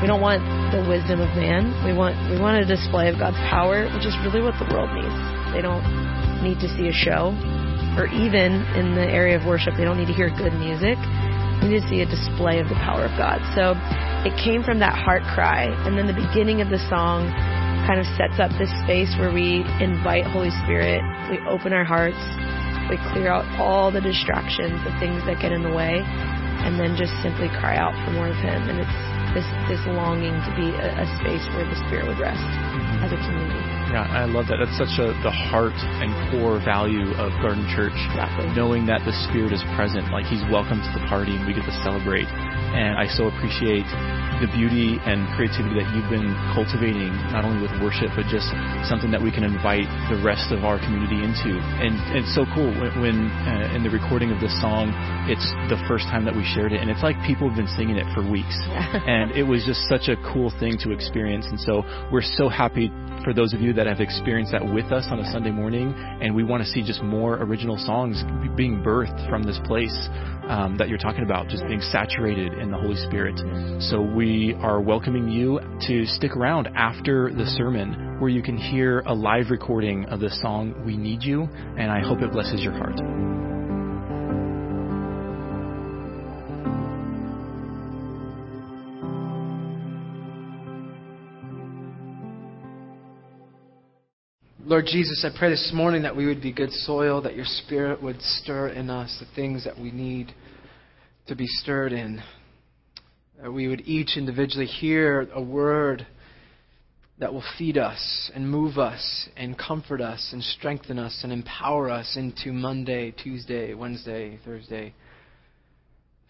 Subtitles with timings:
[0.00, 1.72] We don't want the wisdom of man.
[1.84, 4.92] We want we want a display of God's power, which is really what the world
[4.92, 5.16] needs.
[5.56, 5.82] They don't
[6.44, 7.32] need to see a show,
[7.96, 11.00] or even in the area of worship, they don't need to hear good music.
[11.64, 13.40] They need to see a display of the power of God.
[13.56, 13.72] So
[14.28, 17.32] it came from that heart cry, and then the beginning of the song
[17.88, 21.00] kind of sets up this space where we invite Holy Spirit.
[21.32, 22.20] We open our hearts.
[22.92, 26.94] We clear out all the distractions, the things that get in the way, and then
[27.00, 28.68] just simply cry out for more of Him.
[28.68, 32.40] And it's this this longing to be a, a space where the Spirit would rest
[32.40, 33.04] mm-hmm.
[33.04, 33.60] as a community.
[33.92, 34.56] Yeah, I love that.
[34.56, 37.92] That's such a the heart and core value of Garden Church.
[38.16, 38.48] Exactly.
[38.56, 41.68] Knowing that the Spirit is present, like He's welcome to the party, and we get
[41.68, 42.26] to celebrate.
[42.76, 43.88] And I so appreciate
[44.40, 48.52] the beauty and creativity that you've been cultivating, not only with worship, but just
[48.84, 51.56] something that we can invite the rest of our community into.
[51.56, 53.16] And it's so cool when, when
[53.48, 54.92] uh, in the recording of this song,
[55.24, 57.96] it's the first time that we shared it, and it's like people have been singing
[57.96, 58.54] it for weeks.
[59.08, 61.48] and it was just such a cool thing to experience.
[61.48, 61.80] And so
[62.12, 62.92] we're so happy
[63.24, 66.36] for those of you that have experienced that with us on a Sunday morning, and
[66.36, 68.22] we want to see just more original songs
[68.54, 69.96] being birthed from this place
[70.48, 73.38] um, that you're talking about, just being saturated in the Holy Spirit.
[73.80, 79.00] So we are welcoming you to stick around after the sermon where you can hear
[79.06, 82.72] a live recording of the song We Need You, and I hope it blesses your
[82.72, 82.96] heart.
[94.64, 98.02] Lord Jesus, I pray this morning that we would be good soil, that your Spirit
[98.02, 100.32] would stir in us the things that we need
[101.28, 102.20] to be stirred in.
[103.42, 106.06] That we would each individually hear a word
[107.18, 111.90] that will feed us and move us and comfort us and strengthen us and empower
[111.90, 114.94] us into Monday, Tuesday, Wednesday, Thursday,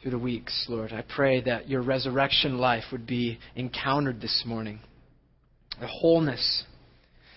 [0.03, 0.93] through the weeks, Lord.
[0.93, 4.81] I pray that your resurrection life would be encountered this morning.
[5.81, 6.65] The wholeness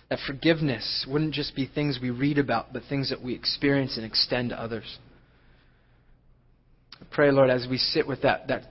[0.10, 4.06] that forgiveness wouldn't just be things we read about, but things that we experience and
[4.06, 4.98] extend to others.
[7.00, 8.64] I pray, Lord, as we sit with that, that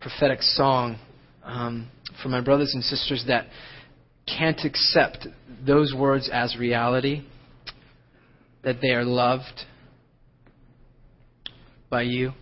[0.00, 0.98] prophetic song
[1.44, 1.88] um,
[2.22, 3.46] for my brothers and sisters that
[4.26, 5.26] can't accept
[5.66, 7.24] those words as reality,
[8.62, 9.64] that they are loved
[11.90, 12.32] by you.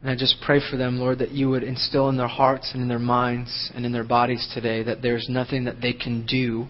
[0.00, 2.82] And I just pray for them, Lord, that you would instill in their hearts and
[2.82, 6.66] in their minds and in their bodies today that there's nothing that they can do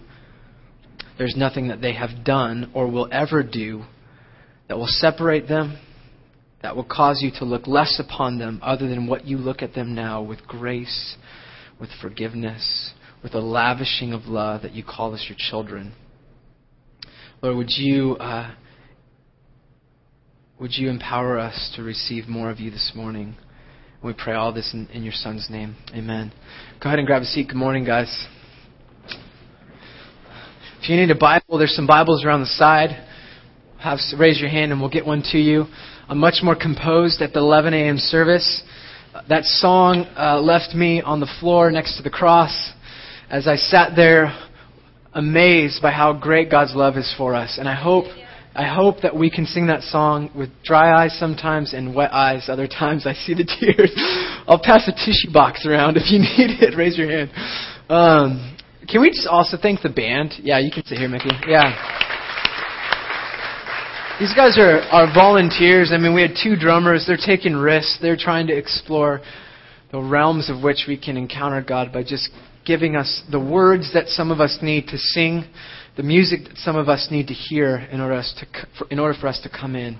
[1.17, 3.83] there's nothing that they have done or will ever do
[4.67, 5.77] that will separate them,
[6.63, 9.75] that will cause you to look less upon them other than what you look at
[9.75, 11.17] them now with grace,
[11.79, 15.93] with forgiveness, with a lavishing of love that you call us your children.
[17.41, 18.55] Lord, would you uh,
[20.57, 23.35] would you empower us to receive more of you this morning?
[24.01, 25.75] We pray all this in, in your Son's name.
[25.93, 26.31] Amen.
[26.81, 27.49] Go ahead and grab a seat.
[27.49, 28.27] Good morning, guys.
[30.81, 33.07] If you need a Bible, there's some Bibles around the side.
[33.79, 35.65] Have raise your hand and we'll get one to you.
[36.09, 37.97] I'm much more composed at the 11 a.m.
[37.97, 38.61] service.
[39.29, 42.71] That song uh, left me on the floor next to the cross
[43.29, 44.37] as I sat there
[45.13, 47.57] amazed by how great God's love is for us.
[47.57, 48.05] And I hope
[48.55, 52.49] I hope that we can sing that song with dry eyes sometimes and wet eyes
[52.49, 53.07] other times.
[53.07, 53.91] I see the tears.
[54.47, 56.77] I'll pass a tissue box around if you need it.
[56.77, 57.31] Raise your hand.
[57.89, 58.57] Um,
[58.87, 60.33] can we just also thank the band?
[60.43, 61.31] Yeah, you can sit here, Mickey.
[61.47, 61.73] Yeah.
[64.19, 65.91] These guys are, are volunteers.
[65.91, 67.05] I mean, we had two drummers.
[67.07, 67.97] They're taking risks.
[67.99, 69.21] They're trying to explore
[69.91, 72.29] the realms of which we can encounter God by just
[72.63, 75.45] giving us the words that some of us need to sing,
[75.97, 79.17] the music that some of us need to hear in order, us to, in order
[79.19, 79.99] for us to come in.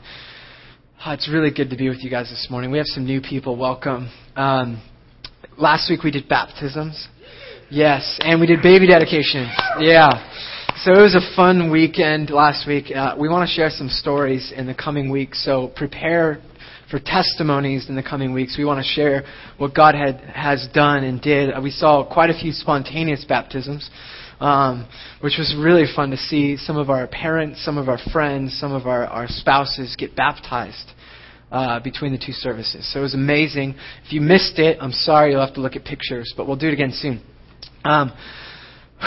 [1.04, 2.70] Oh, it's really good to be with you guys this morning.
[2.70, 3.58] We have some new people.
[3.58, 4.12] Welcome.
[4.36, 4.80] Um,
[5.58, 7.08] last week we did baptisms.
[7.72, 9.50] Yes, and we did baby dedications.
[9.80, 10.12] Yeah.
[10.78, 12.86] So it was a fun weekend last week.
[12.94, 15.46] Uh, we want to share some stories in the coming weeks.
[15.46, 16.42] So prepare
[16.90, 18.58] for testimonies in the coming weeks.
[18.58, 19.24] We want to share
[19.60, 21.54] what God had, has done and did.
[21.54, 23.88] Uh, we saw quite a few spontaneous baptisms,
[24.40, 24.90] um,
[25.22, 28.72] which was really fun to see some of our parents, some of our friends, some
[28.72, 30.92] of our, our spouses get baptized.
[31.52, 32.92] Uh, between the two services.
[32.92, 33.76] So it was amazing.
[34.08, 36.68] If you missed it, I'm sorry, you'll have to look at pictures, but we'll do
[36.68, 37.22] it again soon.
[37.86, 38.12] Um,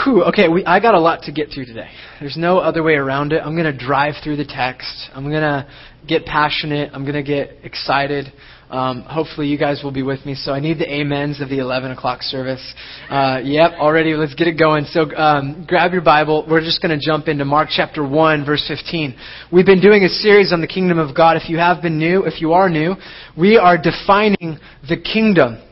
[0.03, 1.89] Whew, okay, we, I got a lot to get through today.
[2.19, 3.41] There's no other way around it.
[3.43, 5.09] I'm going to drive through the text.
[5.13, 5.67] I'm going to
[6.07, 6.91] get passionate.
[6.93, 8.31] I'm going to get excited.
[8.69, 10.35] Um, hopefully, you guys will be with me.
[10.35, 12.61] So I need the amens of the 11 o'clock service.
[13.09, 14.13] Uh, yep, already.
[14.13, 14.85] Let's get it going.
[14.85, 16.45] So um, grab your Bible.
[16.49, 19.15] We're just going to jump into Mark chapter 1, verse 15.
[19.51, 21.37] We've been doing a series on the kingdom of God.
[21.37, 22.95] If you have been new, if you are new,
[23.37, 25.63] we are defining the kingdom.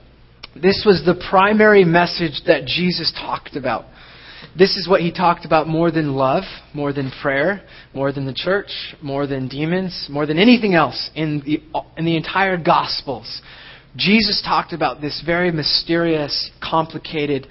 [0.56, 3.86] This was the primary message that Jesus talked about.
[4.58, 6.44] This is what he talked about more than love,
[6.74, 7.62] more than prayer,
[7.94, 8.70] more than the church,
[9.02, 11.62] more than demons, more than anything else in the,
[11.98, 13.42] in the entire Gospels.
[13.98, 17.48] Jesus talked about this very mysterious, complicated,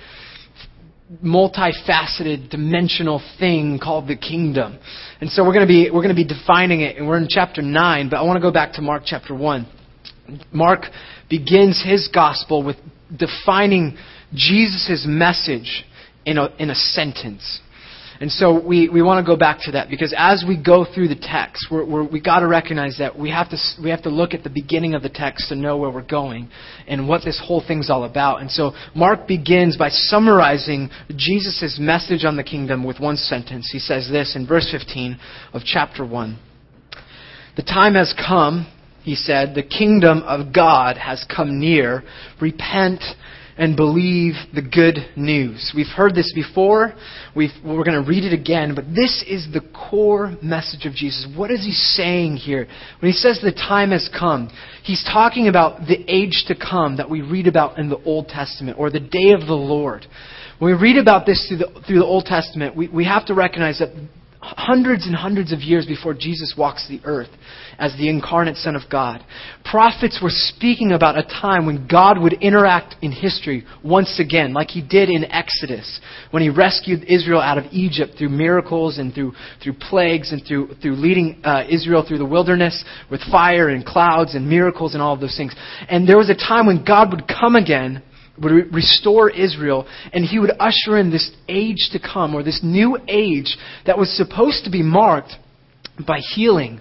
[1.22, 4.78] multifaceted, dimensional thing called the kingdom.
[5.20, 7.28] And so we're going to be we're going to be defining it, and we're in
[7.28, 8.08] chapter nine.
[8.08, 9.66] But I want to go back to Mark chapter one.
[10.52, 10.84] Mark
[11.28, 12.76] begins his gospel with
[13.14, 13.96] defining
[14.34, 15.84] Jesus' message
[16.26, 17.60] in a, in a sentence.
[18.20, 21.08] And so we, we want to go back to that because as we go through
[21.08, 24.08] the text, we're, we're, we got to recognize that we have, to, we have to
[24.08, 26.48] look at the beginning of the text to know where we're going
[26.86, 28.40] and what this whole thing's all about.
[28.40, 33.70] And so Mark begins by summarizing Jesus' message on the kingdom with one sentence.
[33.72, 35.18] He says this in verse 15
[35.52, 36.38] of chapter 1.
[37.56, 38.70] The time has come,
[39.02, 42.04] he said, the kingdom of God has come near.
[42.40, 43.02] Repent
[43.56, 45.72] and believe the good news.
[45.76, 46.94] We've heard this before.
[47.36, 49.60] we are going to read it again, but this is the
[49.90, 51.26] core message of Jesus.
[51.36, 52.66] What is he saying here?
[53.00, 54.50] When he says the time has come,
[54.82, 58.78] he's talking about the age to come that we read about in the Old Testament,
[58.78, 60.06] or the day of the Lord.
[60.58, 63.34] When we read about this through the, through the Old Testament, we, we have to
[63.34, 63.90] recognize that
[64.44, 67.30] hundreds and hundreds of years before Jesus walks the earth
[67.78, 69.24] as the incarnate Son of God.
[69.64, 74.68] Prophets were speaking about a time when God would interact in history once again, like
[74.68, 76.00] he did in Exodus,
[76.30, 79.32] when he rescued Israel out of Egypt through miracles and through,
[79.62, 84.34] through plagues and through, through leading uh, Israel through the wilderness with fire and clouds
[84.34, 85.54] and miracles and all of those things.
[85.88, 88.02] And there was a time when God would come again
[88.38, 92.98] would restore Israel, and he would usher in this age to come, or this new
[93.08, 95.32] age that was supposed to be marked
[96.06, 96.80] by healing,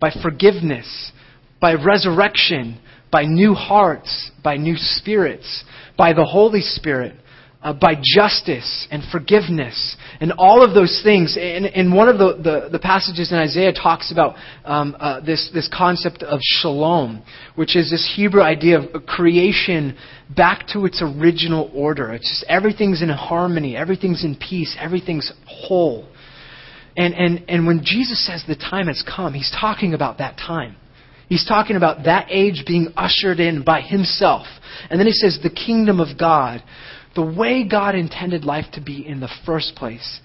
[0.00, 1.12] by forgiveness,
[1.60, 2.80] by resurrection,
[3.12, 5.64] by new hearts, by new spirits,
[5.96, 7.14] by the Holy Spirit
[7.62, 11.36] uh, by justice and forgiveness and all of those things.
[11.38, 15.50] And, and one of the, the, the, passages in Isaiah talks about um, uh, this,
[15.52, 17.22] this concept of shalom,
[17.56, 19.96] which is this Hebrew idea of creation
[20.34, 22.12] back to its original order.
[22.12, 26.08] It's just everything's in harmony, everything's in peace, everything's whole.
[26.96, 30.76] And, and, and when Jesus says the time has come, he's talking about that time.
[31.28, 34.46] He's talking about that age being ushered in by himself.
[34.90, 36.60] And then he says, the kingdom of God,
[37.14, 40.20] the way God intended life to be in the first place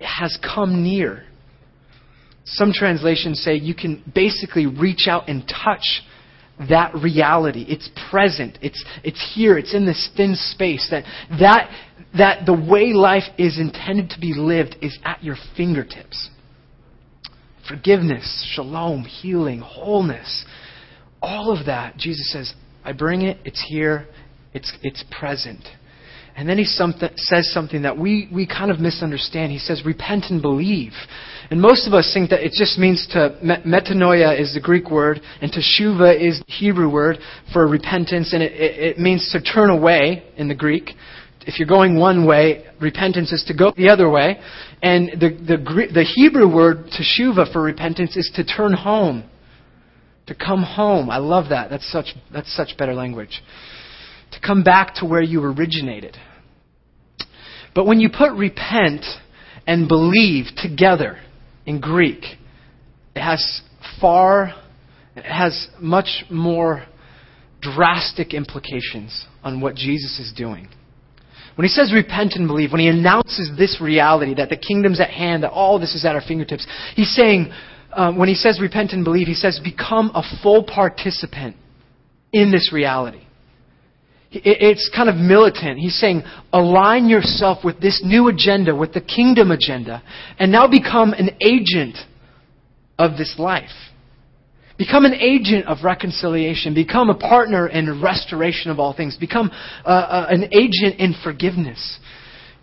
[0.00, 1.24] has come near.
[2.44, 6.02] Some translations say you can basically reach out and touch
[6.68, 7.64] that reality.
[7.68, 8.58] It's present.
[8.62, 9.58] It's, it's here.
[9.58, 10.88] It's in this thin space.
[10.90, 11.04] That,
[11.38, 11.70] that,
[12.16, 16.30] that the way life is intended to be lived is at your fingertips.
[17.68, 20.44] Forgiveness, shalom, healing, wholeness.
[21.20, 24.06] All of that, Jesus says, I bring it, it's here,
[24.54, 25.68] it's, it's present.
[26.38, 29.50] And then he something, says something that we, we kind of misunderstand.
[29.50, 30.92] He says, repent and believe.
[31.50, 35.20] And most of us think that it just means to, metanoia is the Greek word,
[35.42, 37.18] and teshuva is the Hebrew word
[37.52, 40.90] for repentance, and it, it, it means to turn away in the Greek.
[41.40, 44.38] If you're going one way, repentance is to go the other way.
[44.80, 45.56] And the, the,
[45.92, 49.24] the Hebrew word teshuva for repentance is to turn home.
[50.28, 51.10] To come home.
[51.10, 51.68] I love that.
[51.68, 53.42] That's such, that's such better language.
[54.32, 56.16] To come back to where you originated.
[57.78, 59.04] But when you put repent
[59.64, 61.16] and believe together
[61.64, 62.24] in Greek,
[63.14, 63.62] it has
[64.00, 64.52] far,
[65.14, 66.84] it has much more
[67.60, 70.66] drastic implications on what Jesus is doing.
[71.54, 75.10] When he says repent and believe, when he announces this reality that the kingdom's at
[75.10, 76.66] hand, that all this is at our fingertips,
[76.96, 77.52] he's saying,
[77.92, 81.54] um, when he says repent and believe, he says become a full participant
[82.32, 83.22] in this reality.
[84.30, 85.78] It's kind of militant.
[85.78, 90.02] He's saying, align yourself with this new agenda, with the kingdom agenda,
[90.38, 91.96] and now become an agent
[92.98, 93.70] of this life.
[94.76, 96.74] Become an agent of reconciliation.
[96.74, 99.16] Become a partner in restoration of all things.
[99.16, 99.50] Become
[99.84, 101.98] uh, uh, an agent in forgiveness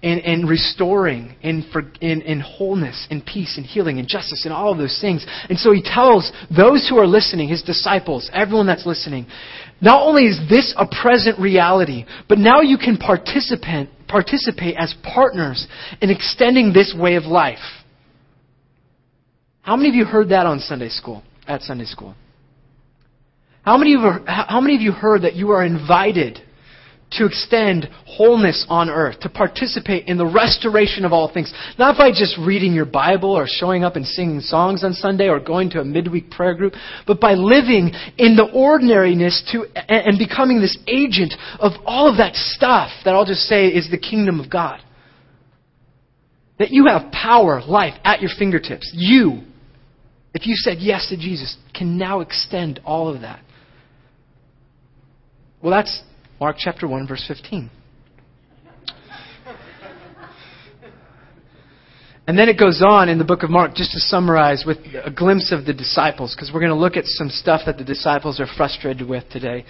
[0.05, 4.53] in, in restoring, in, for, in, in wholeness, in peace, in healing, in justice, and
[4.53, 5.25] all of those things.
[5.49, 9.25] And so he tells those who are listening, his disciples, everyone that's listening,
[9.85, 15.67] not only is this a present reality, but now you can participate, participate as partners
[16.01, 17.59] in extending this way of life.
[19.61, 22.15] How many of you heard that on Sunday school, at Sunday school?
[23.61, 26.39] How many of you, how many of you heard that you are invited
[27.17, 31.53] to extend wholeness on earth, to participate in the restoration of all things.
[31.77, 35.39] Not by just reading your Bible or showing up and singing songs on Sunday or
[35.39, 36.73] going to a midweek prayer group,
[37.07, 42.35] but by living in the ordinariness to, and becoming this agent of all of that
[42.35, 44.79] stuff that I'll just say is the kingdom of God.
[46.59, 48.91] That you have power, life at your fingertips.
[48.93, 49.41] You,
[50.33, 53.41] if you said yes to Jesus, can now extend all of that.
[55.61, 56.01] Well, that's
[56.39, 57.69] Mark chapter 1, verse 15.
[62.27, 65.11] And then it goes on in the book of Mark, just to summarize, with a
[65.11, 68.39] glimpse of the disciples, because we're going to look at some stuff that the disciples
[68.39, 69.63] are frustrated with today.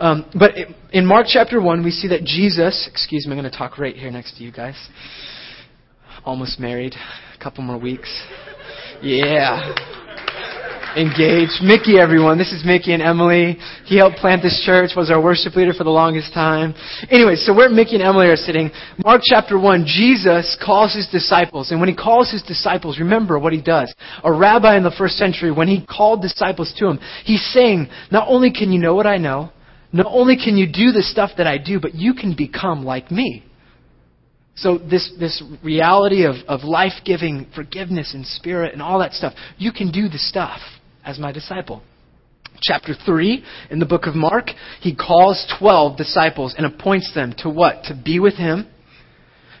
[0.00, 0.52] Um, but
[0.90, 3.94] in Mark chapter 1, we see that Jesus, excuse me, I'm going to talk right
[3.94, 4.76] here next to you guys.
[6.24, 8.10] Almost married, a couple more weeks.
[9.02, 10.06] Yeah
[10.96, 11.62] engaged.
[11.62, 12.38] Mickey, everyone.
[12.38, 13.58] This is Mickey and Emily.
[13.84, 16.74] He helped plant this church, was our worship leader for the longest time.
[17.10, 18.70] Anyway, so where Mickey and Emily are sitting,
[19.04, 21.70] Mark chapter 1, Jesus calls his disciples.
[21.70, 23.92] And when he calls his disciples, remember what he does.
[24.24, 28.28] A rabbi in the first century, when he called disciples to him, he's saying, not
[28.28, 29.52] only can you know what I know,
[29.92, 33.10] not only can you do the stuff that I do, but you can become like
[33.10, 33.44] me.
[34.54, 39.70] So this, this reality of, of life-giving forgiveness and spirit and all that stuff, you
[39.72, 40.60] can do the stuff
[41.08, 41.82] as my disciple.
[42.60, 44.50] Chapter 3 in the book of Mark,
[44.80, 47.84] he calls 12 disciples and appoints them to what?
[47.84, 48.68] To be with him,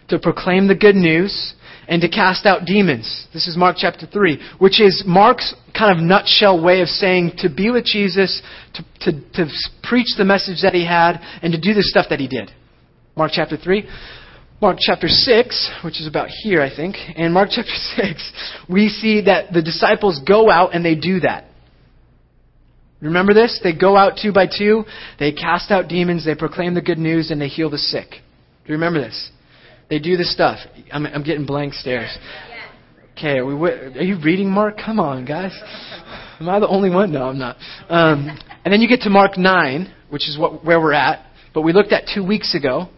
[0.08, 1.54] to proclaim the good news,
[1.88, 3.26] and to cast out demons.
[3.32, 7.48] This is Mark chapter 3, which is Mark's kind of nutshell way of saying to
[7.48, 8.42] be with Jesus,
[8.74, 9.46] to, to, to
[9.82, 12.50] preach the message that he had, and to do the stuff that he did.
[13.16, 13.88] Mark chapter 3.
[14.60, 18.32] Mark chapter 6, which is about here, I think, in Mark chapter 6,
[18.68, 21.44] we see that the disciples go out and they do that.
[23.00, 23.60] Remember this?
[23.62, 24.84] They go out two by two,
[25.20, 28.10] they cast out demons, they proclaim the good news, and they heal the sick.
[28.10, 29.30] Do you remember this?
[29.88, 30.58] They do this stuff.
[30.90, 32.18] I'm, I'm getting blank stares.
[33.12, 34.80] Okay, are, we, are you reading Mark?
[34.84, 35.56] Come on, guys.
[36.40, 37.12] Am I the only one?
[37.12, 37.56] No, I'm not.
[37.88, 41.24] Um, and then you get to Mark 9, which is what, where we're at,
[41.54, 42.88] but we looked at two weeks ago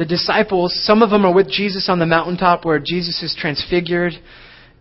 [0.00, 4.14] the disciples, some of them are with Jesus on the mountaintop where Jesus is transfigured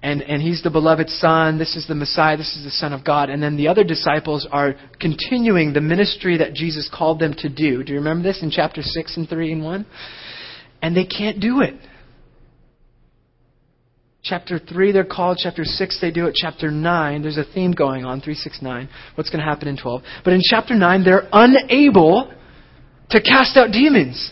[0.01, 1.57] and, and he's the beloved Son.
[1.57, 2.37] This is the Messiah.
[2.37, 3.29] This is the Son of God.
[3.29, 7.83] And then the other disciples are continuing the ministry that Jesus called them to do.
[7.83, 9.85] Do you remember this in chapter 6 and 3 and 1?
[10.81, 11.75] And they can't do it.
[14.23, 15.39] Chapter 3, they're called.
[15.43, 16.35] Chapter 6, they do it.
[16.35, 18.89] Chapter 9, there's a theme going on 3, 6, 9.
[19.15, 20.01] What's going to happen in 12?
[20.23, 22.33] But in chapter 9, they're unable
[23.09, 24.31] to cast out demons.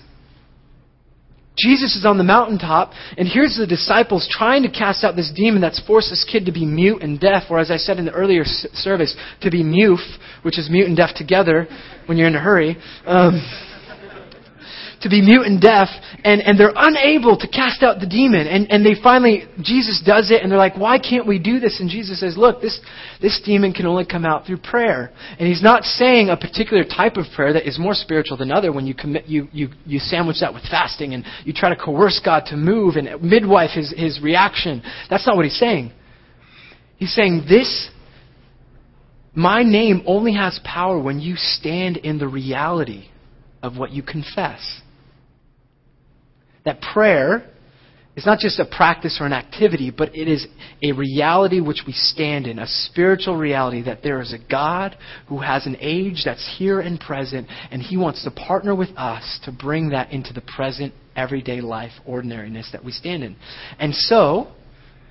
[1.57, 5.61] Jesus is on the mountaintop, and here's the disciples trying to cast out this demon
[5.61, 8.11] that's forced this kid to be mute and deaf, or as I said in the
[8.11, 9.99] earlier service, to be mute,
[10.43, 11.67] which is mute and deaf together
[12.05, 12.77] when you're in a hurry.
[13.05, 13.41] Um,
[15.01, 15.87] to be mute and deaf,
[16.23, 18.47] and, and they're unable to cast out the demon.
[18.47, 21.79] And, and they finally, Jesus does it, and they're like, why can't we do this?
[21.79, 22.79] And Jesus says, look, this,
[23.21, 25.11] this demon can only come out through prayer.
[25.39, 28.71] And he's not saying a particular type of prayer that is more spiritual than other
[28.71, 32.19] when you commit, you, you, you sandwich that with fasting and you try to coerce
[32.23, 34.81] God to move and midwife his, his reaction.
[35.09, 35.91] That's not what he's saying.
[36.97, 37.89] He's saying this
[39.37, 43.05] my name only has power when you stand in the reality
[43.61, 44.81] of what you confess
[46.67, 47.50] that prayer
[48.17, 50.47] is not just a practice or an activity, but it is
[50.81, 54.97] a reality which we stand in, a spiritual reality that there is a God
[55.27, 59.39] who has an age that's here and present, and He wants to partner with us
[59.45, 63.36] to bring that into the present, everyday life, ordinariness that we stand in.
[63.79, 64.47] And so,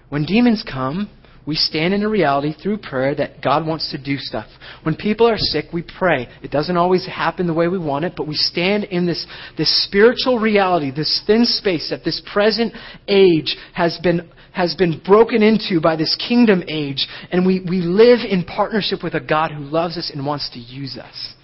[0.08, 1.08] when demons come,
[1.46, 4.46] we stand in a reality through prayer that God wants to do stuff.
[4.82, 6.26] When people are sick, we pray.
[6.42, 9.24] It doesn't always happen the way we want it, but we stand in this,
[9.56, 12.74] this spiritual reality, this thin space that this present
[13.06, 18.20] age has been, has been broken into by this kingdom age, and we, we live
[18.28, 21.34] in partnership with a God who loves us and wants to use us.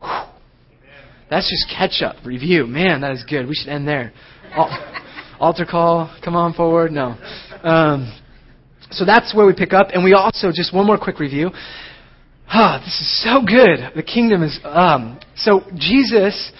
[0.00, 0.32] Whew.
[1.30, 2.66] That's just catch up, review.
[2.66, 3.48] Man, that is good.
[3.48, 4.12] We should end there.
[5.40, 6.92] Altar call, come on forward.
[6.92, 7.16] No.
[7.62, 8.21] Um,
[8.92, 9.88] so that's where we pick up.
[9.92, 11.50] And we also, just one more quick review.
[12.48, 13.92] Ah, this is so good.
[13.96, 14.58] The kingdom is.
[14.64, 16.52] Um, so Jesus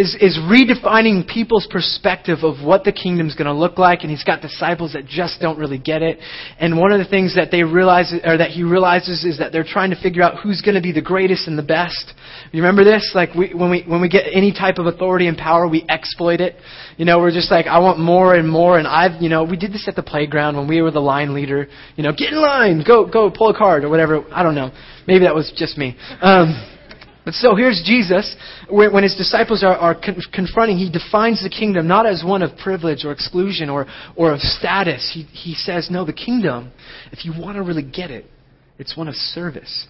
[0.00, 4.24] is, is redefining people's perspective of what the kingdom's going to look like, and he's
[4.24, 6.18] got disciples that just don't really get it.
[6.58, 9.62] And one of the things that they realize, or that he realizes, is that they're
[9.62, 12.14] trying to figure out who's going to be the greatest and the best.
[12.50, 13.12] You remember this?
[13.14, 16.40] Like we, when we when we get any type of authority and power, we exploit
[16.40, 16.56] it.
[16.96, 18.78] You know, we're just like, I want more and more.
[18.78, 21.34] And I've, you know, we did this at the playground when we were the line
[21.34, 21.68] leader.
[21.96, 24.24] You know, get in line, go go pull a card or whatever.
[24.32, 24.70] I don't know.
[25.06, 25.96] Maybe that was just me.
[26.22, 26.79] Um,
[27.24, 28.34] but so here's Jesus,
[28.68, 32.56] when his disciples are, are con- confronting, he defines the kingdom not as one of
[32.56, 33.86] privilege or exclusion or,
[34.16, 35.10] or of status.
[35.12, 36.72] He, he says, no, the kingdom,
[37.12, 38.24] if you want to really get it,
[38.78, 39.86] it's one of service,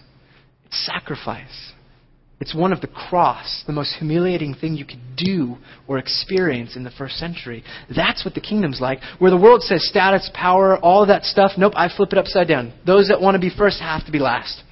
[0.65, 1.73] it's sacrifice.
[2.41, 5.57] It's one of the cross, the most humiliating thing you could do
[5.87, 7.63] or experience in the first century.
[7.95, 8.99] That's what the kingdom's like.
[9.19, 12.73] Where the world says status, power, all that stuff, nope, I flip it upside down.
[12.83, 14.63] Those that want to be first have to be last.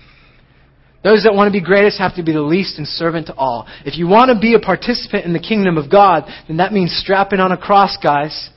[1.04, 3.68] Those that want to be greatest have to be the least and servant to all.
[3.86, 6.92] If you want to be a participant in the kingdom of God, then that means
[6.92, 8.50] strapping on a cross, guys,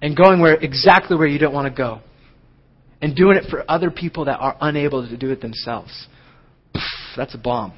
[0.00, 2.00] and going where exactly where you don't want to go.
[3.02, 6.08] And doing it for other people that are unable to do it themselves.
[6.74, 7.74] Pff, that's a bomb.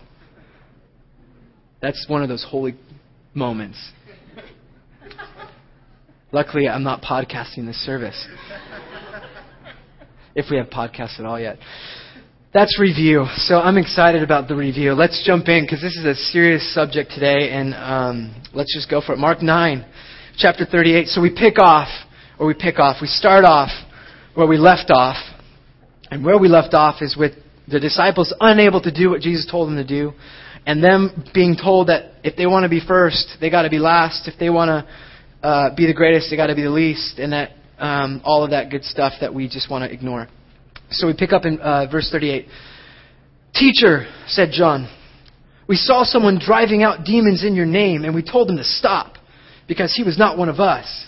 [1.82, 2.76] That's one of those holy
[3.34, 3.78] moments.
[6.32, 8.28] Luckily, I'm not podcasting this service.
[10.34, 11.58] If we have podcasts at all yet.
[12.52, 13.26] That's review.
[13.36, 14.94] So I'm excited about the review.
[14.94, 19.00] Let's jump in because this is a serious subject today, and um, let's just go
[19.00, 19.18] for it.
[19.18, 19.86] Mark 9,
[20.36, 21.06] chapter 38.
[21.06, 21.86] So we pick off,
[22.40, 23.70] or we pick off, we start off
[24.34, 25.14] where we left off.
[26.10, 27.34] And where we left off is with
[27.68, 30.12] the disciples unable to do what Jesus told them to do,
[30.66, 33.78] and them being told that if they want to be first, they got to be
[33.78, 34.26] last.
[34.26, 37.32] If they want to uh, be the greatest, they got to be the least, and
[37.32, 40.26] that um, all of that good stuff that we just want to ignore.
[40.90, 42.46] So we pick up in uh, verse 38.
[43.54, 44.88] Teacher, said John,
[45.68, 49.14] we saw someone driving out demons in your name, and we told him to stop
[49.68, 51.06] because he was not one of us.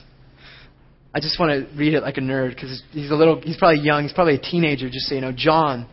[1.14, 3.82] I just want to read it like a nerd because he's a little, he's probably
[3.82, 5.32] young, he's probably a teenager, just so you know.
[5.34, 5.88] John,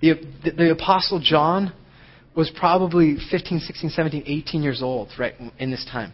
[0.00, 1.72] the, the, the Apostle John
[2.36, 6.12] was probably 15, 16, 17, 18 years old right in this time.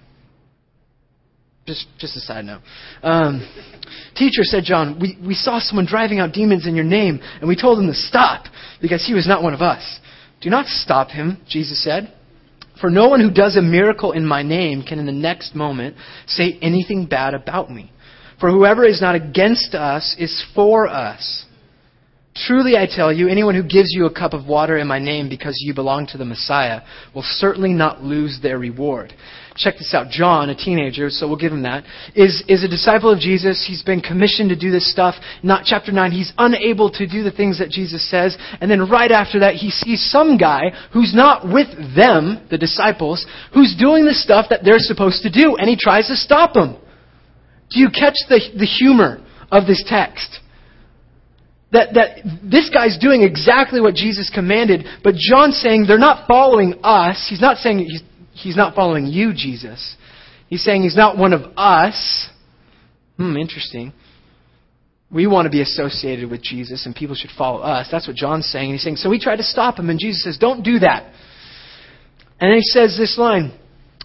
[1.66, 2.60] Just, just a side note.
[3.02, 3.42] Um,
[4.14, 7.60] Teacher, said John, we, we saw someone driving out demons in your name, and we
[7.60, 8.44] told him to stop,
[8.80, 9.98] because he was not one of us.
[10.40, 12.12] Do not stop him, Jesus said.
[12.80, 15.96] For no one who does a miracle in my name can in the next moment
[16.26, 17.90] say anything bad about me.
[18.38, 21.46] For whoever is not against us is for us.
[22.34, 25.30] Truly I tell you, anyone who gives you a cup of water in my name
[25.30, 26.82] because you belong to the Messiah
[27.14, 29.14] will certainly not lose their reward
[29.56, 30.10] check this out.
[30.10, 33.64] John, a teenager, so we'll give him that, is, is a disciple of Jesus.
[33.66, 35.14] He's been commissioned to do this stuff.
[35.42, 38.36] Not chapter 9, he's unable to do the things that Jesus says.
[38.60, 43.26] And then right after that, he sees some guy who's not with them, the disciples,
[43.52, 46.76] who's doing the stuff that they're supposed to do, and he tries to stop them.
[47.70, 50.40] Do you catch the, the humor of this text?
[51.72, 56.74] That, that this guy's doing exactly what Jesus commanded, but John's saying they're not following
[56.82, 57.26] us.
[57.28, 58.02] He's not saying he's
[58.36, 59.96] he's not following you, Jesus.
[60.48, 62.28] He's saying he's not one of us.
[63.16, 63.92] Hmm, interesting.
[65.10, 67.88] We want to be associated with Jesus and people should follow us.
[67.90, 68.72] That's what John's saying.
[68.72, 71.04] He's saying, so we tried to stop him, and Jesus says, don't do that.
[72.40, 73.58] And then he says this line.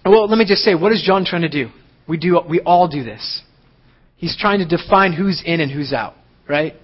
[0.05, 1.69] Well, let me just say, what is John trying to do?
[2.07, 3.41] We, do, we all do this.
[4.15, 6.13] He's trying to define who's in and who's out,
[6.47, 6.75] right?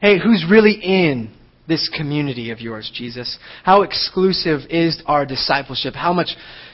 [0.00, 1.34] Hey, who's really in?
[1.70, 3.38] This community of yours, Jesus?
[3.62, 5.94] How exclusive is our discipleship?
[5.94, 6.28] How much,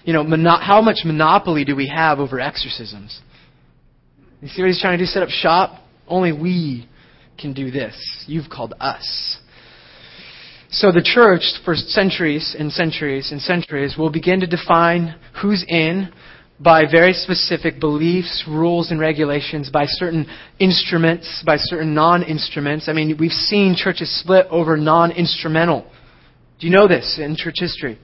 [0.04, 3.20] you know, mono- how much monopoly do we have over exorcisms?
[4.40, 5.06] You see what he's trying to do?
[5.06, 5.82] Set up shop?
[6.08, 6.88] Only we
[7.38, 8.24] can do this.
[8.26, 9.38] You've called us.
[10.70, 16.12] So the church, for centuries and centuries and centuries, will begin to define who's in,
[16.58, 20.26] by very specific beliefs, rules, and regulations, by certain
[20.58, 22.88] instruments, by certain non instruments.
[22.88, 25.90] I mean, we've seen churches split over non instrumental.
[26.58, 27.98] Do you know this in church history?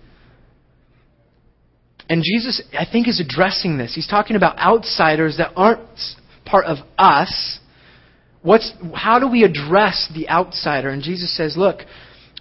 [2.08, 3.94] And Jesus, I think, is addressing this.
[3.94, 5.80] He's talking about outsiders that aren't
[6.44, 7.58] part of us.
[8.42, 10.90] What's, how do we address the outsider?
[10.90, 11.78] And Jesus says, look,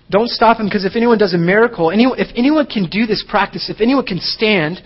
[0.09, 3.23] don't stop him because if anyone does a miracle, anyone, if anyone can do this
[3.29, 4.81] practice, if anyone can stand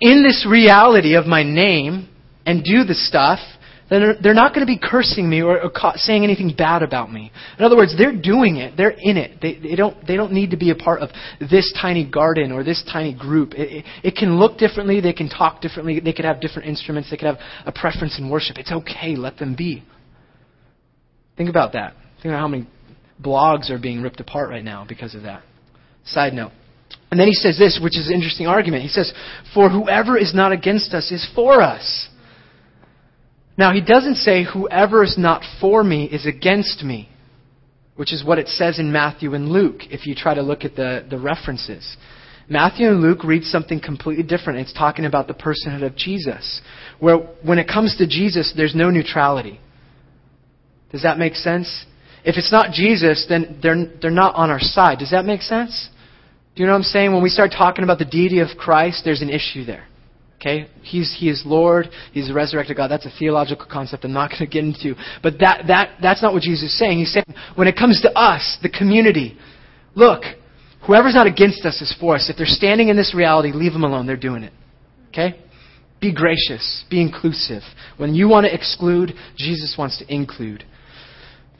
[0.00, 2.08] in this reality of my name
[2.46, 3.38] and do the stuff,
[3.90, 7.32] then they're not going to be cursing me or, saying anything bad about me.
[7.58, 8.76] In other words, they're doing it.
[8.76, 9.40] They're in it.
[9.40, 11.08] They, they, don't, they don't need to be a part of
[11.40, 13.54] this tiny garden or this tiny group.
[13.54, 15.00] It, it, it can look differently.
[15.00, 16.00] They can talk differently.
[16.00, 17.10] They could have different instruments.
[17.10, 18.58] They could have a preference in worship.
[18.58, 19.16] It's okay.
[19.16, 19.84] Let them be.
[21.38, 21.94] Think about that.
[22.16, 22.68] Think about how many
[23.22, 25.42] blogs are being ripped apart right now because of that.
[26.04, 26.52] Side note.
[27.10, 28.82] And then he says this, which is an interesting argument.
[28.82, 29.12] He says,
[29.54, 32.08] For whoever is not against us is for us.
[33.56, 37.08] Now, he doesn't say, Whoever is not for me is against me,
[37.96, 40.76] which is what it says in Matthew and Luke, if you try to look at
[40.76, 41.96] the, the references.
[42.48, 44.60] Matthew and Luke read something completely different.
[44.60, 46.62] It's talking about the personhood of Jesus,
[46.98, 49.60] where when it comes to Jesus, there's no neutrality.
[50.90, 51.84] Does that make sense?
[52.24, 54.98] If it's not Jesus, then they're, they're not on our side.
[54.98, 55.90] Does that make sense?
[56.58, 57.12] Do you know what I'm saying?
[57.12, 59.86] When we start talking about the deity of Christ, there's an issue there.
[60.40, 60.66] Okay?
[60.82, 61.86] He's, he is Lord.
[62.12, 62.88] He's the resurrected God.
[62.88, 64.96] That's a theological concept I'm not going to get into.
[65.22, 66.98] But that, that, that's not what Jesus is saying.
[66.98, 69.38] He's saying, when it comes to us, the community,
[69.94, 70.24] look,
[70.84, 72.28] whoever's not against us is for us.
[72.28, 74.08] If they're standing in this reality, leave them alone.
[74.08, 74.52] They're doing it.
[75.10, 75.38] Okay?
[76.00, 76.84] Be gracious.
[76.90, 77.62] Be inclusive.
[77.98, 80.64] When you want to exclude, Jesus wants to include.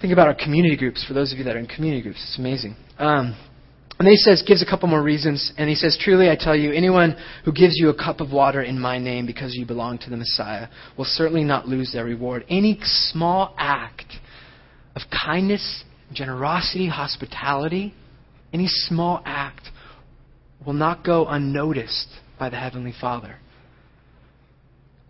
[0.01, 2.19] Think about our community groups, for those of you that are in community groups.
[2.21, 2.75] It's amazing.
[2.99, 3.37] Um,
[3.99, 5.53] and he says, gives a couple more reasons.
[5.59, 8.63] And he says, Truly I tell you, anyone who gives you a cup of water
[8.63, 12.45] in my name because you belong to the Messiah will certainly not lose their reward.
[12.49, 14.13] Any small act
[14.95, 15.83] of kindness,
[16.13, 17.93] generosity, hospitality,
[18.53, 19.63] any small act
[20.65, 22.09] will not go unnoticed
[22.39, 23.37] by the Heavenly Father.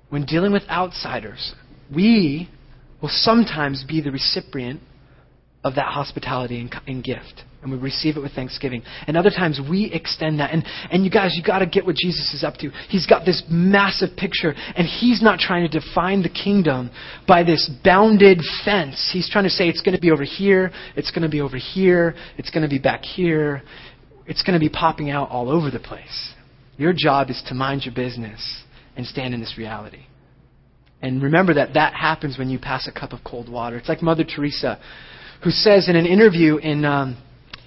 [0.08, 1.54] When dealing with outsiders,
[1.94, 2.48] we
[3.02, 4.80] will sometimes be the recipient
[5.62, 7.44] of that hospitality and gift.
[7.60, 8.82] And we receive it with thanksgiving.
[9.08, 10.52] And other times we extend that.
[10.52, 12.70] And, and you guys, you got to get what Jesus is up to.
[12.88, 16.90] He's got this massive picture, and he's not trying to define the kingdom
[17.26, 19.10] by this bounded fence.
[19.12, 21.56] He's trying to say it's going to be over here, it's going to be over
[21.56, 23.62] here, it's going to be back here,
[24.26, 26.34] it's going to be popping out all over the place.
[26.76, 28.62] Your job is to mind your business
[28.96, 30.06] and stand in this reality.
[31.02, 33.76] And remember that that happens when you pass a cup of cold water.
[33.76, 34.78] It's like Mother Teresa,
[35.42, 37.16] who says in an interview in um,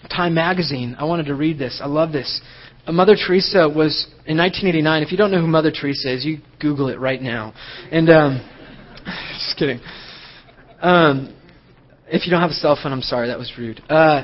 [0.09, 1.79] Time magazine, I wanted to read this.
[1.81, 2.41] I love this.
[2.85, 5.03] Uh, Mother Teresa was in 1989.
[5.03, 7.53] If you don't know who Mother Teresa is, you Google it right now.
[7.91, 8.49] And um,
[9.33, 9.79] just kidding.
[10.81, 11.35] Um,
[12.07, 13.81] if you don't have a cell phone, I'm sorry, that was rude.
[13.89, 14.23] Uh,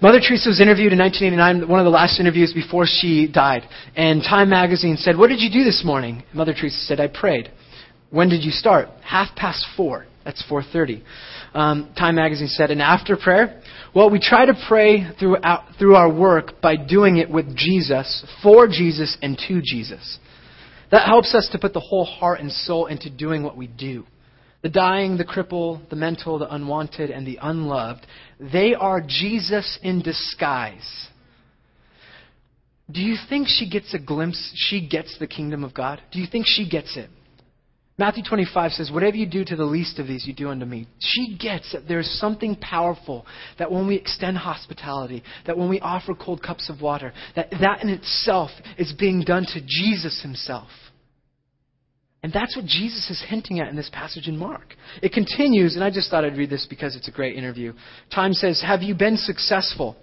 [0.00, 3.62] Mother Teresa was interviewed in 1989, one of the last interviews before she died.
[3.94, 6.24] And Time magazine said, What did you do this morning?
[6.32, 7.52] Mother Teresa said, I prayed.
[8.10, 8.88] When did you start?
[9.02, 10.06] Half past four.
[10.24, 11.02] That's 4:30.
[11.54, 13.60] Um, Time magazine said, and after prayer,
[13.94, 18.66] well, we try to pray throughout, through our work by doing it with Jesus, for
[18.66, 20.18] Jesus, and to Jesus.
[20.90, 24.06] That helps us to put the whole heart and soul into doing what we do.
[24.62, 28.06] The dying, the crippled, the mental, the unwanted, and the unloved,
[28.40, 31.08] they are Jesus in disguise.
[32.90, 34.52] Do you think she gets a glimpse?
[34.54, 36.00] She gets the kingdom of God?
[36.12, 37.10] Do you think she gets it?
[38.02, 40.88] Matthew 25 says, Whatever you do to the least of these, you do unto me.
[40.98, 43.24] She gets that there's something powerful
[43.60, 47.80] that when we extend hospitality, that when we offer cold cups of water, that that
[47.80, 50.66] in itself is being done to Jesus himself.
[52.24, 54.74] And that's what Jesus is hinting at in this passage in Mark.
[55.00, 57.72] It continues, and I just thought I'd read this because it's a great interview.
[58.12, 59.94] Time says, Have you been successful?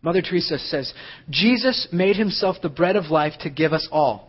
[0.00, 0.94] Mother Teresa says,
[1.28, 4.27] Jesus made himself the bread of life to give us all.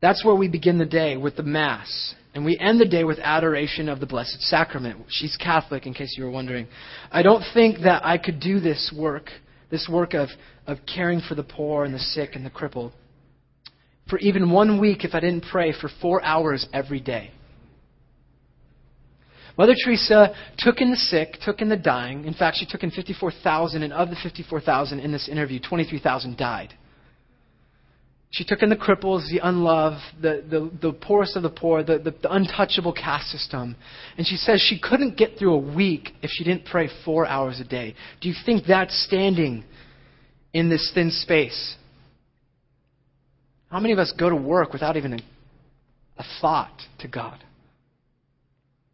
[0.00, 2.14] That's where we begin the day with the Mass.
[2.34, 5.06] And we end the day with adoration of the Blessed Sacrament.
[5.08, 6.68] She's Catholic, in case you were wondering.
[7.10, 9.30] I don't think that I could do this work,
[9.70, 10.28] this work of,
[10.66, 12.92] of caring for the poor and the sick and the crippled,
[14.08, 17.32] for even one week if I didn't pray for four hours every day.
[19.56, 22.24] Mother Teresa took in the sick, took in the dying.
[22.24, 26.74] In fact, she took in 54,000, and of the 54,000 in this interview, 23,000 died.
[28.30, 31.98] She took in the cripples, the unloved, the, the, the poorest of the poor, the,
[31.98, 33.74] the, the untouchable caste system.
[34.18, 37.58] And she says she couldn't get through a week if she didn't pray four hours
[37.58, 37.94] a day.
[38.20, 39.64] Do you think that's standing
[40.52, 41.76] in this thin space?
[43.70, 45.18] How many of us go to work without even a,
[46.18, 47.42] a thought to God?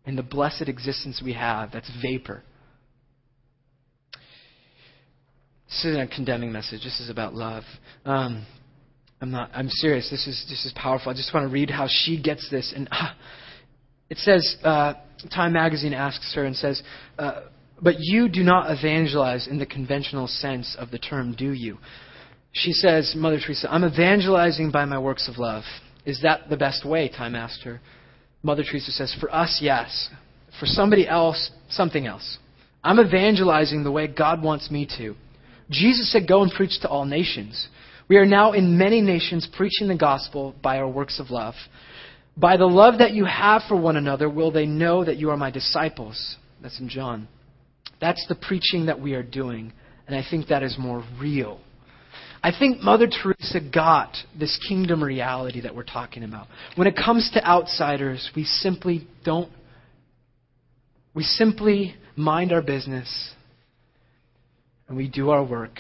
[0.07, 2.43] And the blessed existence we have that's vapor.
[5.67, 6.85] This isn't a condemning message.
[6.85, 7.65] This is about love.
[8.05, 8.47] Um,
[9.25, 9.51] I'm not.
[9.55, 10.11] I'm serious.
[10.11, 11.11] This is this is powerful.
[11.11, 12.75] I just want to read how she gets this.
[12.77, 13.17] And ah,
[14.11, 14.93] it says, uh,
[15.35, 16.83] Time Magazine asks her and says,
[17.19, 17.45] uh,
[17.81, 21.79] "But you do not evangelize in the conventional sense of the term, do you?"
[22.53, 25.65] She says, Mother Teresa, I'm evangelizing by my works of love.
[26.05, 27.09] Is that the best way?
[27.09, 27.81] Time asked her.
[28.43, 30.11] Mother Teresa says, For us, yes.
[30.61, 32.37] For somebody else, something else.
[32.85, 35.17] I'm evangelizing the way God wants me to.
[35.71, 37.69] Jesus said, Go and preach to all nations.
[38.09, 41.55] We are now in many nations preaching the gospel by our works of love.
[42.37, 45.37] By the love that you have for one another, will they know that you are
[45.37, 46.37] my disciples.
[46.63, 47.29] That's in John.
[48.01, 49.73] That's the preaching that we are doing.
[50.07, 51.61] And I think that is more real.
[52.43, 56.49] I think Mother Teresa got this kingdom reality that we're talking about.
[56.75, 59.51] When it comes to outsiders, we simply don't,
[61.15, 63.31] we simply mind our business
[64.89, 65.79] and we do our work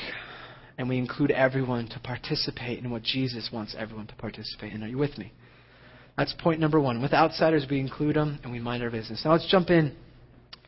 [0.77, 4.83] and we include everyone to participate in what Jesus wants everyone to participate in.
[4.83, 5.33] Are you with me?
[6.17, 7.03] That's point number one.
[7.03, 9.23] With outsiders, we include them and we mind our business.
[9.25, 9.95] Now let's jump in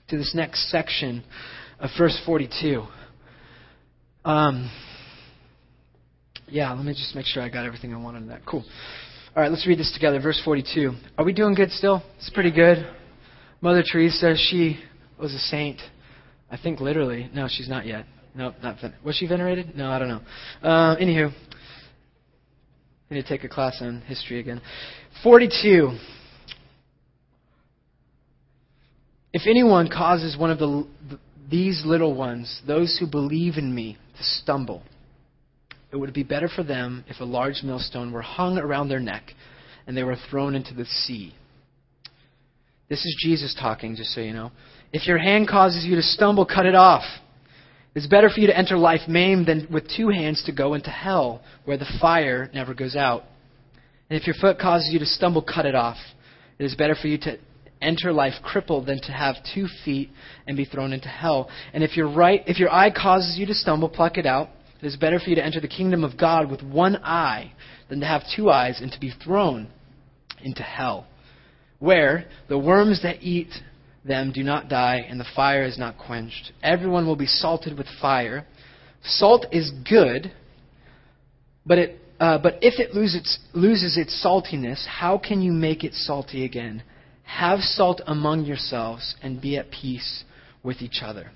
[0.09, 1.25] to this next section
[1.79, 2.83] of verse 42.
[4.25, 4.71] Um,
[6.49, 8.45] yeah, let me just make sure I got everything I wanted in that.
[8.47, 8.65] Cool.
[9.35, 10.21] All right, let's read this together.
[10.21, 10.93] Verse 42.
[11.19, 12.03] Are we doing good still?
[12.17, 12.87] It's pretty good.
[13.61, 14.79] Mother Teresa, she
[15.19, 15.81] was a saint.
[16.51, 17.29] I think literally.
[17.35, 18.07] No, she's not yet.
[18.37, 19.75] No, not ven- was she venerated?
[19.75, 20.21] No, I don't know.
[20.63, 21.33] Uh, anywho,
[23.11, 24.61] I need to take a class on history again.
[25.23, 25.97] 42.
[29.33, 30.87] If anyone causes one of the,
[31.51, 34.83] these little ones, those who believe in me, to stumble,
[35.91, 39.33] it would be better for them if a large millstone were hung around their neck
[39.87, 41.35] and they were thrown into the sea.
[42.89, 44.53] This is Jesus talking, just so you know.
[44.93, 47.05] If your hand causes you to stumble, cut it off.
[47.97, 50.91] It's better for you to enter life maimed than with two hands to go into
[50.91, 53.25] hell, where the fire never goes out.
[54.11, 55.97] And if your foot causes you to stumble, cut it off.
[56.59, 57.39] It is better for you to
[57.81, 60.11] enter life crippled than to have two feet
[60.47, 61.49] and be thrown into hell.
[61.73, 64.51] And if your right, if your eye causes you to stumble, pluck it out.
[64.83, 67.55] It is better for you to enter the kingdom of God with one eye
[67.89, 69.69] than to have two eyes and to be thrown
[70.43, 71.07] into hell,
[71.79, 73.49] where the worms that eat
[74.07, 76.53] them do not die and the fire is not quenched.
[76.63, 78.47] Everyone will be salted with fire.
[79.03, 80.33] Salt is good,
[81.65, 85.93] but it uh, but if it loses, loses its saltiness, how can you make it
[85.93, 86.83] salty again?
[87.25, 90.25] Have salt among yourselves and be at peace
[90.63, 91.31] with each other.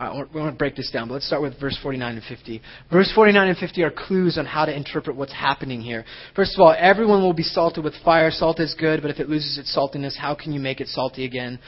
[0.00, 2.62] We want to break this down, but let's start with verse 49 and 50.
[2.90, 6.06] Verse 49 and 50 are clues on how to interpret what's happening here.
[6.34, 8.30] First of all, everyone will be salted with fire.
[8.30, 11.26] Salt is good, but if it loses its saltiness, how can you make it salty
[11.26, 11.58] again?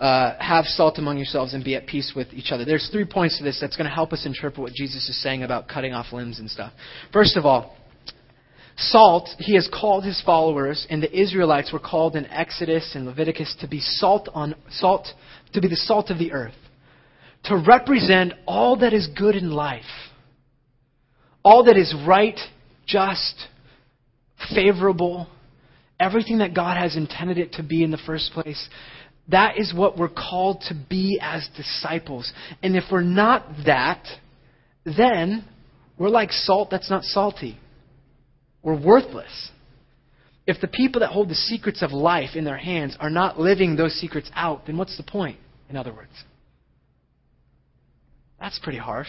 [0.00, 2.64] Uh, have salt among yourselves and be at peace with each other.
[2.64, 5.44] There's three points to this that's going to help us interpret what Jesus is saying
[5.44, 6.72] about cutting off limbs and stuff.
[7.12, 7.76] First of all,
[8.76, 13.56] Salt, he has called his followers, and the Israelites were called in Exodus and Leviticus
[13.60, 15.08] to be salt on salt,
[15.52, 16.54] to be the salt of the earth,
[17.44, 19.82] to represent all that is good in life,
[21.44, 22.38] all that is right,
[22.86, 23.46] just,
[24.54, 25.28] favorable,
[25.98, 28.68] everything that God has intended it to be in the first place.
[29.28, 32.32] That is what we're called to be as disciples.
[32.62, 34.04] And if we're not that,
[34.84, 35.44] then
[35.98, 37.58] we're like salt that's not salty.
[38.62, 39.50] We're worthless.
[40.46, 43.76] If the people that hold the secrets of life in their hands are not living
[43.76, 46.12] those secrets out, then what's the point, in other words?
[48.40, 49.08] That's pretty harsh.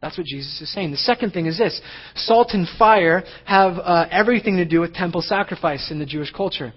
[0.00, 0.92] That's what Jesus is saying.
[0.92, 1.80] The second thing is this
[2.14, 6.72] salt and fire have uh, everything to do with temple sacrifice in the Jewish culture.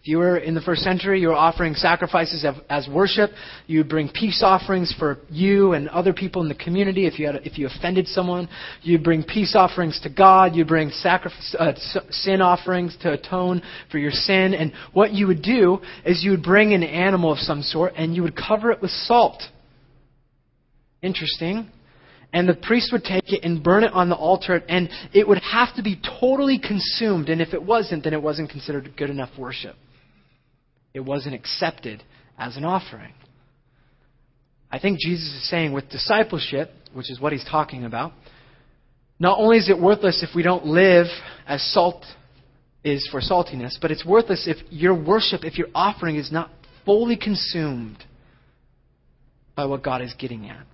[0.00, 3.30] If you were in the first century, you were offering sacrifices as worship.
[3.66, 7.06] You would bring peace offerings for you and other people in the community.
[7.06, 8.48] If you, had, if you offended someone,
[8.82, 10.54] you'd bring peace offerings to God.
[10.54, 11.72] You'd bring sacrifice, uh,
[12.10, 14.54] sin offerings to atone for your sin.
[14.54, 18.14] And what you would do is you would bring an animal of some sort and
[18.14, 19.42] you would cover it with salt.
[21.02, 21.70] Interesting.
[22.32, 25.38] And the priest would take it and burn it on the altar, and it would
[25.38, 27.30] have to be totally consumed.
[27.30, 29.76] And if it wasn't, then it wasn't considered good enough worship
[30.94, 32.02] it wasn't accepted
[32.38, 33.12] as an offering.
[34.70, 38.12] I think Jesus is saying with discipleship, which is what he's talking about,
[39.18, 41.06] not only is it worthless if we don't live
[41.46, 42.04] as salt
[42.84, 46.50] is for saltiness, but it's worthless if your worship, if your offering is not
[46.84, 48.04] fully consumed
[49.56, 50.64] by what God is getting at.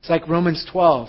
[0.00, 1.08] It's like Romans 12.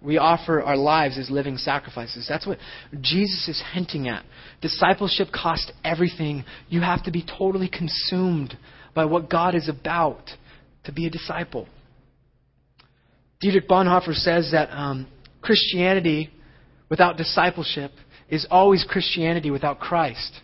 [0.00, 2.26] We offer our lives as living sacrifices.
[2.28, 2.58] That's what
[3.00, 4.24] Jesus is hinting at.
[4.60, 6.44] Discipleship costs everything.
[6.68, 8.56] You have to be totally consumed
[8.94, 10.30] by what God is about
[10.84, 11.66] to be a disciple.
[13.40, 15.06] Dietrich Bonhoeffer says that um,
[15.42, 16.30] Christianity
[16.88, 17.90] without discipleship
[18.28, 20.40] is always Christianity without Christ.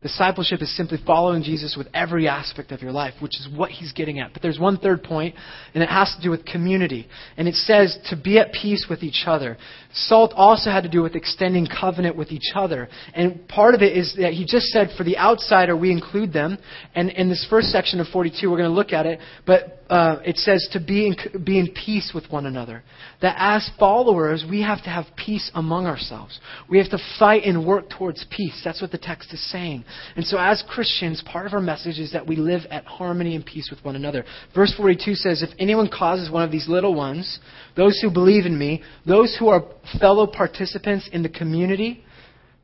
[0.00, 3.90] Discipleship is simply following Jesus with every aspect of your life, which is what he's
[3.90, 4.32] getting at.
[4.32, 5.34] But there's one third point,
[5.74, 7.08] and it has to do with community.
[7.36, 9.56] And it says to be at peace with each other.
[9.92, 12.88] Salt also had to do with extending covenant with each other.
[13.12, 16.58] And part of it is that he just said for the outsider, we include them.
[16.94, 19.18] And in this first section of 42, we're going to look at it.
[19.46, 22.82] But uh, it says to be in, be in peace with one another.
[23.22, 26.38] That as followers, we have to have peace among ourselves.
[26.68, 28.60] We have to fight and work towards peace.
[28.64, 29.84] That's what the text is saying.
[30.16, 33.44] And so, as Christians, part of our message is that we live at harmony and
[33.44, 34.24] peace with one another.
[34.54, 37.38] Verse 42 says, If anyone causes one of these little ones,
[37.74, 39.64] those who believe in me, those who are
[39.98, 42.04] fellow participants in the community,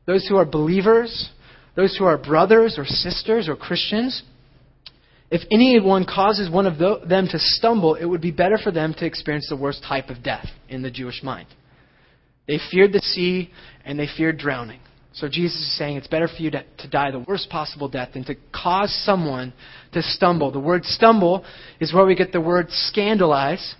[0.05, 1.31] those who are believers,
[1.75, 4.21] those who are brothers or sisters or Christians,
[5.31, 9.05] if anyone causes one of them to stumble, it would be better for them to
[9.05, 11.47] experience the worst type of death in the Jewish mind.
[12.47, 13.49] They feared the sea
[13.83, 14.79] and they feared drowning.
[15.13, 18.09] So Jesus is saying it's better for you to, to die the worst possible death
[18.13, 19.53] than to cause someone
[19.93, 20.51] to stumble.
[20.51, 21.43] The word stumble
[21.79, 23.75] is where we get the word scandalize.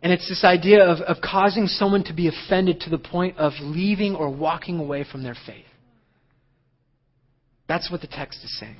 [0.00, 3.52] And it's this idea of, of causing someone to be offended to the point of
[3.60, 5.66] leaving or walking away from their faith.
[7.68, 8.76] That's what the text is saying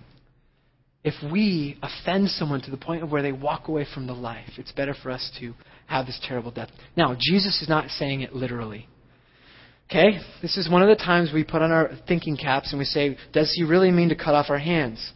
[1.05, 4.51] if we offend someone to the point of where they walk away from the life,
[4.57, 5.55] it's better for us to
[5.87, 6.71] have this terrible death.
[6.97, 8.89] Now, Jesus is not saying it literally.
[9.91, 10.21] Okay?
[10.41, 13.17] This is one of the times we put on our thinking caps and we say,
[13.33, 15.13] does he really mean to cut off our hands?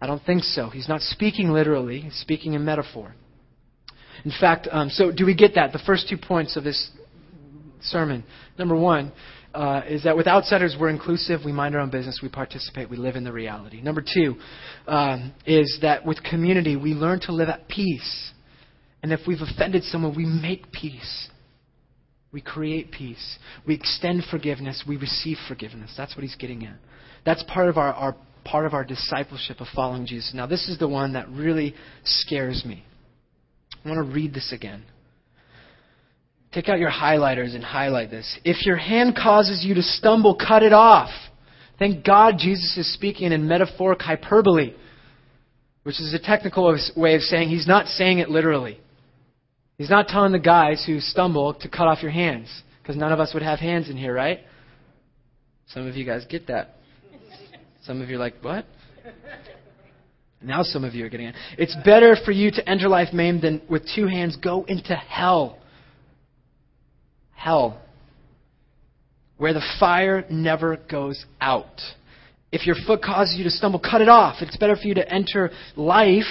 [0.00, 0.68] I don't think so.
[0.68, 3.14] He's not speaking literally, he's speaking in metaphor.
[4.24, 5.72] In fact, um, so do we get that?
[5.72, 6.90] The first two points of this
[7.80, 8.24] sermon.
[8.58, 9.12] Number one,
[9.56, 12.98] uh, is that with outsiders, we're inclusive, we mind our own business, we participate, we
[12.98, 13.80] live in the reality.
[13.80, 14.36] Number two
[14.86, 18.32] um, is that with community, we learn to live at peace.
[19.02, 21.30] And if we've offended someone, we make peace.
[22.32, 23.38] We create peace.
[23.66, 24.84] We extend forgiveness.
[24.86, 25.94] We receive forgiveness.
[25.96, 26.76] That's what he's getting at.
[27.24, 30.32] That's part of our, our part of our discipleship of following Jesus.
[30.34, 32.84] Now, this is the one that really scares me.
[33.84, 34.84] I want to read this again.
[36.56, 38.38] Take out your highlighters and highlight this.
[38.42, 41.10] If your hand causes you to stumble, cut it off.
[41.78, 44.72] Thank God Jesus is speaking in metaphoric hyperbole,
[45.82, 48.80] which is a technical way of saying he's not saying it literally.
[49.76, 52.48] He's not telling the guys who stumble to cut off your hands,
[52.80, 54.40] because none of us would have hands in here, right?
[55.66, 56.76] Some of you guys get that.
[57.84, 58.64] Some of you are like, what?
[60.40, 61.34] Now some of you are getting it.
[61.58, 65.58] It's better for you to enter life maimed than with two hands go into hell
[67.46, 67.80] hell,
[69.36, 71.80] where the fire never goes out.
[72.50, 74.38] If your foot causes you to stumble, cut it off.
[74.40, 76.24] It's better for you to enter life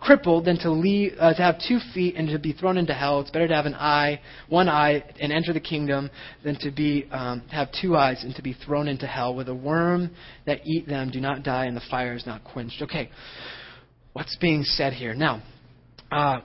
[0.00, 3.20] crippled than to, leave, uh, to have two feet and to be thrown into hell.
[3.20, 6.10] It's better to have an eye, one eye, and enter the kingdom
[6.42, 9.54] than to be um, have two eyes and to be thrown into hell, where the
[9.54, 10.10] worm
[10.46, 12.80] that eat them do not die and the fire is not quenched.
[12.80, 13.10] Okay,
[14.14, 15.42] what's being said here now?
[16.10, 16.40] Uh,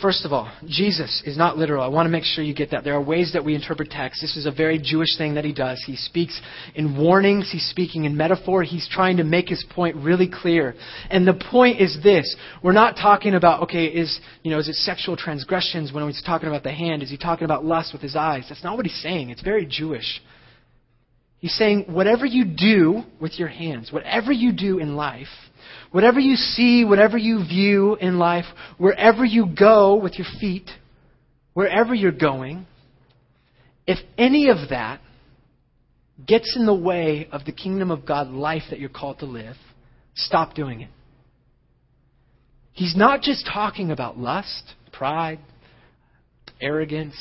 [0.00, 1.82] First of all, Jesus is not literal.
[1.82, 2.84] I want to make sure you get that.
[2.84, 4.22] There are ways that we interpret text.
[4.22, 5.82] This is a very Jewish thing that he does.
[5.84, 6.40] He speaks
[6.74, 10.74] in warnings, he's speaking in metaphor, he's trying to make his point really clear.
[11.10, 12.34] And the point is this.
[12.62, 16.48] We're not talking about, okay, is, you know, is it sexual transgressions when he's talking
[16.48, 17.02] about the hand?
[17.02, 18.46] Is he talking about lust with his eyes?
[18.48, 19.30] That's not what he's saying.
[19.30, 20.22] It's very Jewish.
[21.40, 25.28] He's saying, whatever you do with your hands, whatever you do in life,
[25.90, 28.44] Whatever you see, whatever you view in life,
[28.78, 30.70] wherever you go with your feet,
[31.52, 32.66] wherever you're going,
[33.86, 35.00] if any of that
[36.24, 39.56] gets in the way of the kingdom of God life that you're called to live,
[40.14, 40.90] stop doing it.
[42.72, 45.40] He's not just talking about lust, pride,
[46.60, 47.16] arrogance,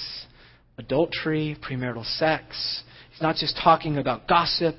[0.77, 2.83] adultery, premarital sex.
[3.19, 4.75] He's not just talking about gossip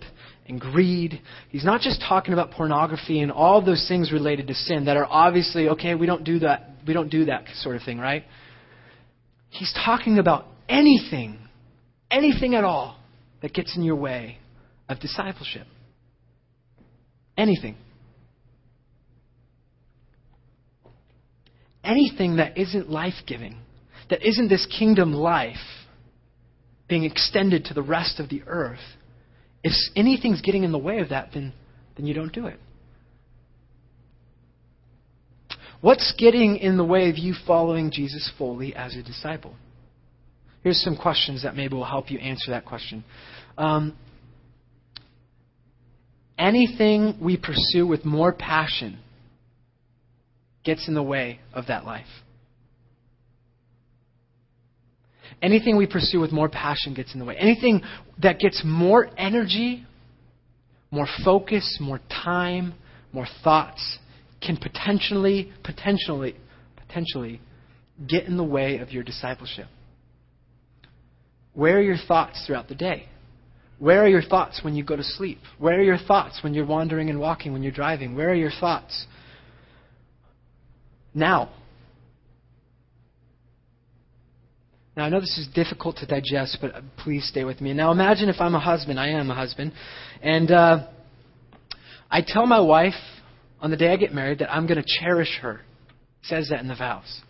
[0.49, 1.21] and greed.
[1.51, 5.07] He's not just talking about pornography and all those things related to sin that are
[5.07, 6.71] obviously, okay, we don't do that.
[6.87, 8.25] We don't do that sort of thing, right?
[9.51, 11.39] He's talking about anything,
[12.11, 12.97] anything at all
[13.43, 14.39] that gets in your way
[14.89, 15.67] of discipleship.
[17.37, 17.77] Anything.
[21.85, 23.59] Anything that isn't life giving,
[24.09, 25.59] that isn't this kingdom life
[26.91, 28.81] being extended to the rest of the earth,
[29.63, 31.55] if anything's getting in the way of that, then,
[31.97, 32.59] then you don't do it.
[35.81, 39.55] What's getting in the way of you following Jesus fully as a disciple?
[40.63, 43.03] Here's some questions that maybe will help you answer that question.
[43.57, 43.97] Um,
[46.37, 48.99] anything we pursue with more passion
[50.65, 52.05] gets in the way of that life.
[55.43, 57.37] Anything we pursue with more passion gets in the way.
[57.37, 57.83] Anything
[58.23, 59.85] that gets more energy,
[60.91, 62.75] more focus, more time,
[63.13, 63.99] more thoughts
[64.41, 66.37] can potentially, potentially,
[66.77, 67.41] potentially
[68.09, 69.67] get in the way of your discipleship.
[71.53, 73.07] Where are your thoughts throughout the day?
[73.79, 75.39] Where are your thoughts when you go to sleep?
[75.59, 78.15] Where are your thoughts when you're wandering and walking, when you're driving?
[78.15, 79.07] Where are your thoughts?
[81.15, 81.51] Now.
[84.97, 87.73] Now, I know this is difficult to digest, but please stay with me.
[87.73, 88.99] Now, imagine if I'm a husband.
[88.99, 89.73] I am a husband.
[90.23, 90.89] And uh,
[92.11, 92.95] I tell my wife
[93.61, 95.61] on the day I get married that I'm going to cherish her.
[96.23, 97.21] It says that in the vows.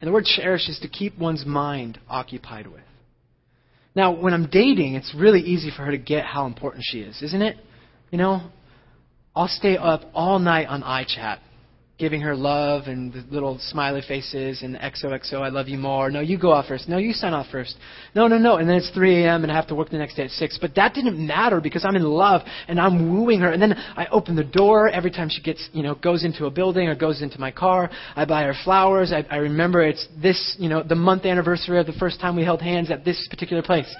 [0.00, 2.82] And the word cherish is to keep one's mind occupied with.
[3.94, 7.22] Now, when I'm dating, it's really easy for her to get how important she is,
[7.22, 7.56] isn't it?
[8.10, 8.50] You know,
[9.34, 11.38] I'll stay up all night on iChat
[11.98, 16.10] giving her love and the little smiley faces and XOXO, I love you more.
[16.10, 16.88] No, you go off first.
[16.90, 17.74] No, you sign off first.
[18.14, 18.56] No, no, no.
[18.56, 19.44] And then it's 3 a.m.
[19.44, 20.58] and I have to work the next day at 6.
[20.60, 23.50] But that didn't matter because I'm in love and I'm wooing her.
[23.50, 26.50] And then I open the door every time she gets, you know, goes into a
[26.50, 27.90] building or goes into my car.
[28.14, 29.10] I buy her flowers.
[29.10, 32.44] I, I remember it's this, you know, the month anniversary of the first time we
[32.44, 33.94] held hands at this particular place.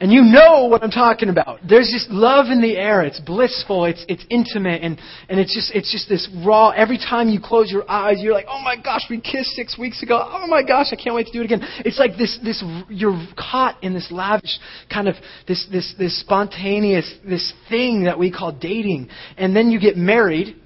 [0.00, 1.60] And you know what I'm talking about.
[1.68, 3.02] There's just love in the air.
[3.02, 3.84] It's blissful.
[3.84, 4.82] It's, it's intimate.
[4.82, 4.98] And,
[5.28, 8.46] and it's just, it's just this raw, every time you close your eyes, you're like,
[8.48, 10.18] oh my gosh, we kissed six weeks ago.
[10.18, 11.60] Oh my gosh, I can't wait to do it again.
[11.84, 14.58] It's like this, this, you're caught in this lavish
[14.90, 19.10] kind of, this, this, this spontaneous, this thing that we call dating.
[19.36, 20.56] And then you get married.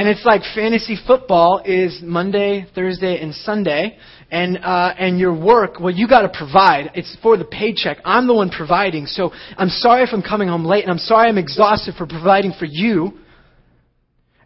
[0.00, 3.98] And it's like fantasy football is Monday, Thursday, and Sunday
[4.30, 6.92] and uh, and your work, well, you got to provide.
[6.94, 7.98] It's for the paycheck.
[8.02, 9.04] I'm the one providing.
[9.04, 12.54] So I'm sorry if I'm coming home late, and I'm sorry I'm exhausted for providing
[12.58, 13.18] for you.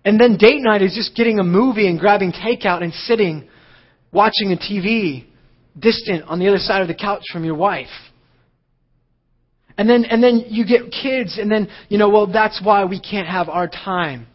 [0.05, 3.49] And then date night is just getting a movie and grabbing takeout and sitting,
[4.11, 5.25] watching a TV,
[5.79, 7.95] distant on the other side of the couch from your wife.
[9.79, 12.99] And then and then you get kids, and then you know, well, that's why we
[12.99, 14.27] can't have our time.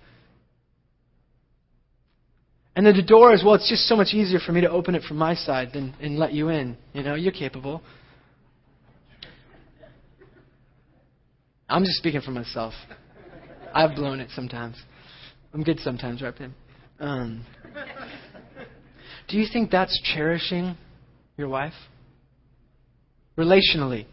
[2.80, 4.96] And then the door is, well, it's just so much easier for me to open
[4.96, 6.78] it from my side than and let you in.
[6.94, 7.82] You know, you're capable.
[11.68, 12.74] I'm just speaking for myself.
[13.76, 14.78] I've blown it sometimes.
[15.54, 16.56] I'm good sometimes, right, Pim?
[17.02, 17.46] Um,
[19.28, 20.78] do you think that's cherishing
[21.36, 21.74] your wife?
[23.38, 24.06] Relationally?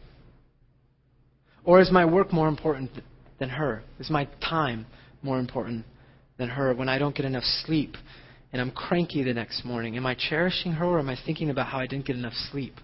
[1.62, 2.90] Or is my work more important
[3.38, 3.84] than her?
[4.00, 4.86] Is my time
[5.22, 5.86] more important
[6.36, 7.94] than her when I don't get enough sleep
[8.52, 9.96] and I'm cranky the next morning?
[9.96, 12.74] Am I cherishing her or am I thinking about how I didn't get enough sleep?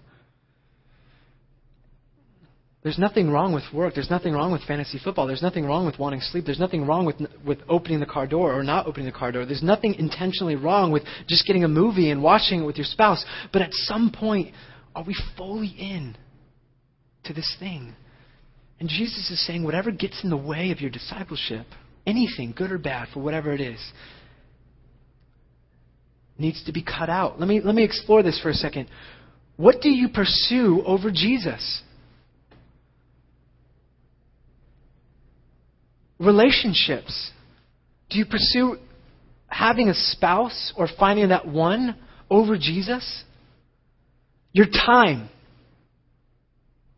[2.83, 3.93] There's nothing wrong with work.
[3.93, 5.25] There's nothing wrong with fantasy football.
[5.25, 6.43] There's nothing wrong with wanting sleep.
[6.45, 9.45] There's nothing wrong with, with opening the car door or not opening the car door.
[9.45, 13.23] There's nothing intentionally wrong with just getting a movie and watching it with your spouse.
[13.53, 14.53] But at some point,
[14.93, 16.17] are we fully in
[17.23, 17.95] to this thing?
[18.81, 21.65] And Jesus is saying, whatever gets in the way of your discipleship,
[22.05, 23.79] anything, good or bad, for whatever it is,
[26.37, 27.39] needs to be cut out.
[27.39, 28.89] Let me, let me explore this for a second.
[29.55, 31.81] What do you pursue over Jesus?
[36.19, 37.31] Relationships.
[38.09, 38.77] Do you pursue
[39.47, 41.95] having a spouse or finding that one
[42.29, 43.23] over Jesus?
[44.51, 45.29] Your time.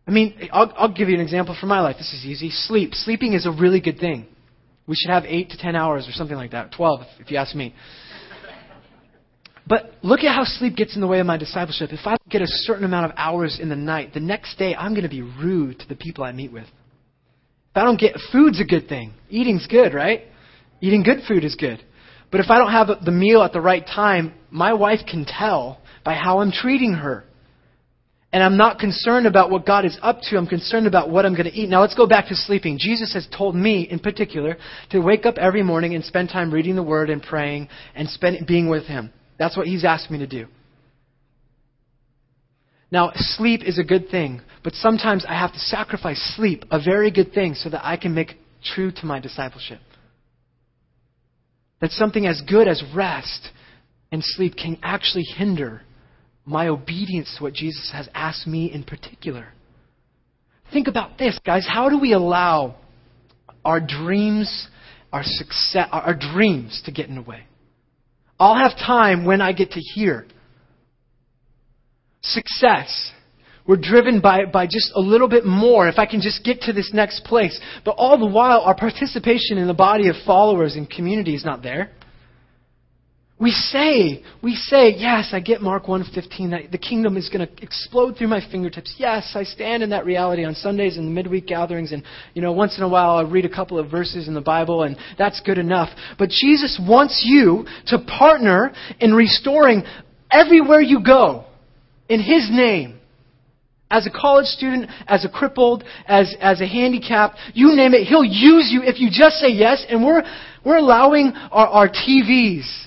[0.07, 1.95] I mean, I'll, I'll give you an example from my life.
[1.97, 2.51] This is easy.
[2.51, 2.93] Sleep.
[2.93, 4.27] Sleeping is a really good thing.
[4.87, 6.73] We should have 8 to 10 hours or something like that.
[6.73, 7.73] 12, if you ask me.
[9.67, 11.91] But look at how sleep gets in the way of my discipleship.
[11.91, 14.91] If I get a certain amount of hours in the night, the next day I'm
[14.91, 16.65] going to be rude to the people I meet with.
[16.65, 19.13] If I don't get food's a good thing.
[19.29, 20.23] Eating's good, right?
[20.81, 21.83] Eating good food is good.
[22.31, 25.79] But if I don't have the meal at the right time, my wife can tell
[26.03, 27.23] by how I'm treating her.
[28.31, 30.37] And I'm not concerned about what God is up to.
[30.37, 31.69] I'm concerned about what I'm going to eat.
[31.69, 32.77] Now let's go back to sleeping.
[32.77, 34.57] Jesus has told me, in particular,
[34.91, 38.45] to wake up every morning and spend time reading the Word and praying and spend,
[38.45, 39.11] being with Him.
[39.37, 40.47] That's what he's asked me to do.
[42.91, 47.11] Now, sleep is a good thing, but sometimes I have to sacrifice sleep, a very
[47.11, 49.79] good thing, so that I can make true to my discipleship.
[51.81, 53.49] That something as good as rest
[54.11, 55.81] and sleep can actually hinder
[56.45, 59.47] my obedience to what Jesus has asked me in particular.
[60.71, 61.67] Think about this, guys.
[61.67, 62.75] How do we allow
[63.63, 64.67] our dreams,
[65.11, 67.43] our success, our dreams to get in the way?
[68.39, 70.25] I'll have time when I get to hear.
[72.21, 73.11] Success.
[73.67, 76.73] We're driven by, by just a little bit more if I can just get to
[76.73, 77.59] this next place.
[77.83, 81.63] But all the while, our participation in the body of followers and community is not
[81.63, 81.91] there.
[83.37, 87.61] We say, we say, yes, I get Mark 1:15 that the kingdom is going to
[87.61, 88.95] explode through my fingertips.
[88.97, 92.01] Yes, I stand in that reality on Sundays and midweek gatherings and
[92.33, 94.83] you know, once in a while I'll read a couple of verses in the Bible
[94.83, 95.89] and that's good enough.
[96.17, 98.71] But Jesus wants you to partner
[99.01, 99.83] in restoring
[100.31, 101.43] everywhere you go
[102.07, 102.99] in his name.
[103.91, 108.23] As a college student, as a crippled, as, as a handicapped, you name it, he'll
[108.23, 109.85] use you if you just say yes.
[109.89, 110.23] And we're,
[110.65, 112.85] we're allowing our, our TVs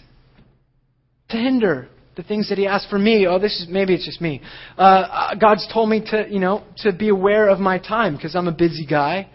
[1.29, 3.27] to hinder the things that he asked for me.
[3.27, 4.41] Oh, this is maybe it's just me.
[4.77, 8.35] Uh, uh God's told me to, you know, to be aware of my time because
[8.35, 9.29] I'm a busy guy,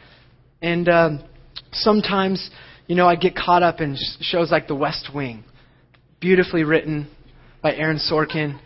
[0.62, 1.24] and um,
[1.72, 2.50] sometimes,
[2.88, 5.44] you know, I get caught up in shows like The West Wing,
[6.20, 7.08] beautifully written
[7.62, 8.60] by Aaron Sorkin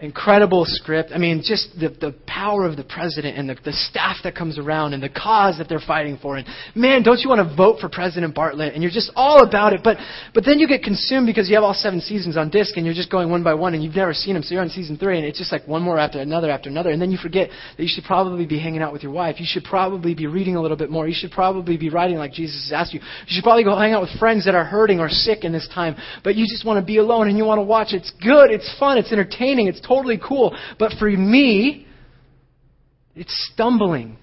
[0.00, 1.10] incredible script.
[1.12, 4.58] I mean, just the, the power of the president and the, the staff that comes
[4.58, 6.36] around and the cause that they're fighting for.
[6.36, 8.74] And man, don't you want to vote for President Bartlet?
[8.74, 9.80] And you're just all about it.
[9.82, 9.98] But,
[10.34, 12.94] but then you get consumed because you have all seven seasons on disc and you're
[12.94, 14.42] just going one by one and you've never seen them.
[14.44, 16.90] So you're on season three and it's just like one more after another after another.
[16.90, 19.40] And then you forget that you should probably be hanging out with your wife.
[19.40, 21.08] You should probably be reading a little bit more.
[21.08, 23.00] You should probably be writing like Jesus has asked you.
[23.00, 25.68] You should probably go hang out with friends that are hurting or sick in this
[25.74, 25.96] time.
[26.22, 27.88] But you just want to be alone and you want to watch.
[27.90, 28.52] It's good.
[28.52, 28.96] It's fun.
[28.96, 29.66] It's entertaining.
[29.66, 30.56] It's totally cool.
[30.78, 31.86] But for me,
[33.16, 34.18] it's stumbling.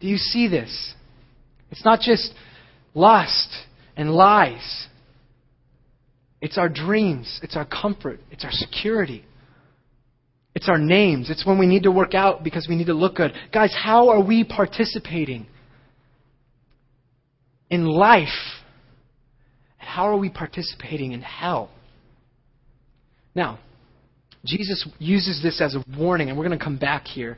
[0.00, 0.94] Do you see this?
[1.70, 2.32] It's not just
[2.94, 3.50] lust
[3.96, 4.88] and lies.
[6.40, 7.38] It's our dreams.
[7.42, 8.20] It's our comfort.
[8.30, 9.24] It's our security.
[10.54, 11.30] It's our names.
[11.30, 13.32] It's when we need to work out because we need to look good.
[13.52, 15.46] Guys, how are we participating
[17.68, 18.28] in life?
[19.78, 21.70] How are we participating in hell?
[23.34, 23.60] Now,
[24.44, 27.36] Jesus uses this as a warning, and we're going to come back here.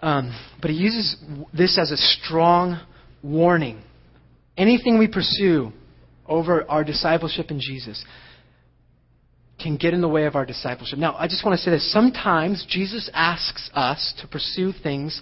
[0.00, 1.16] Um, but he uses
[1.52, 2.80] this as a strong
[3.22, 3.82] warning.
[4.56, 5.72] Anything we pursue
[6.26, 8.04] over our discipleship in Jesus
[9.60, 10.98] can get in the way of our discipleship.
[10.98, 11.92] Now, I just want to say this.
[11.92, 15.20] Sometimes Jesus asks us to pursue things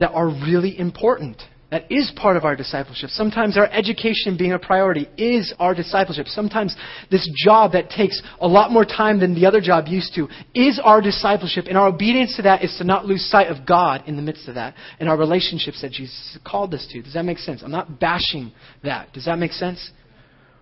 [0.00, 1.42] that are really important.
[1.70, 3.10] That is part of our discipleship.
[3.10, 6.28] Sometimes our education being a priority is our discipleship.
[6.28, 6.76] Sometimes
[7.10, 10.80] this job that takes a lot more time than the other job used to is
[10.82, 11.64] our discipleship.
[11.66, 14.46] And our obedience to that is to not lose sight of God in the midst
[14.46, 17.02] of that and our relationships that Jesus called us to.
[17.02, 17.62] Does that make sense?
[17.64, 18.52] I'm not bashing
[18.84, 19.12] that.
[19.12, 19.90] Does that make sense?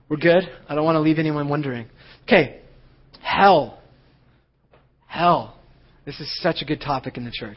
[0.08, 0.44] We're good?
[0.68, 1.86] I don't want to leave anyone wondering.
[2.22, 2.62] Okay.
[3.20, 3.78] Hell.
[5.06, 5.53] Hell.
[6.04, 7.56] This is such a good topic in the church.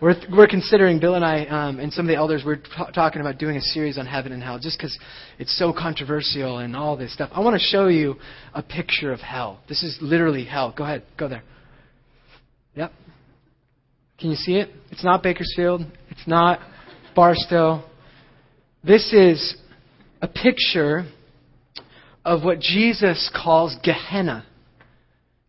[0.00, 3.20] We're, we're considering, Bill and I um, and some of the elders, we're t- talking
[3.20, 4.98] about doing a series on heaven and hell just because
[5.38, 7.30] it's so controversial and all this stuff.
[7.32, 8.16] I want to show you
[8.52, 9.60] a picture of hell.
[9.68, 10.74] This is literally hell.
[10.76, 11.44] Go ahead, go there.
[12.74, 12.92] Yep.
[14.18, 14.70] Can you see it?
[14.90, 15.82] It's not Bakersfield.
[16.10, 16.58] It's not
[17.14, 17.84] Barstow.
[18.82, 19.54] This is
[20.20, 21.06] a picture
[22.24, 24.44] of what Jesus calls Gehenna.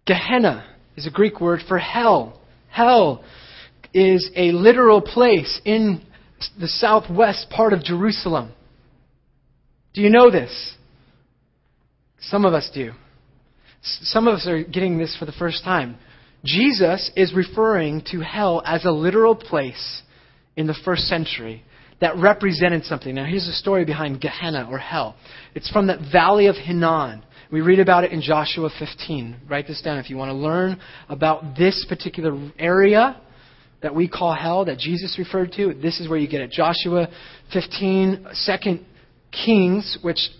[0.05, 2.39] Gehenna is a Greek word for hell.
[2.69, 3.23] Hell
[3.93, 6.01] is a literal place in
[6.59, 8.51] the southwest part of Jerusalem.
[9.93, 10.75] Do you know this?
[12.19, 12.91] Some of us do.
[13.81, 15.97] Some of us are getting this for the first time.
[16.43, 20.01] Jesus is referring to hell as a literal place
[20.55, 21.63] in the first century
[22.01, 23.15] that represented something.
[23.15, 25.15] Now, here's the story behind Gehenna or hell.
[25.53, 27.23] It's from that valley of Hinnom.
[27.55, 29.37] We read about it in Joshua 15.
[29.47, 30.77] Write this down if you want to learn
[31.07, 33.21] about this particular area
[33.81, 35.73] that we call hell that Jesus referred to.
[35.73, 36.51] This is where you get it.
[36.51, 37.07] Joshua
[37.53, 38.79] 15, 2
[39.31, 40.31] Kings, which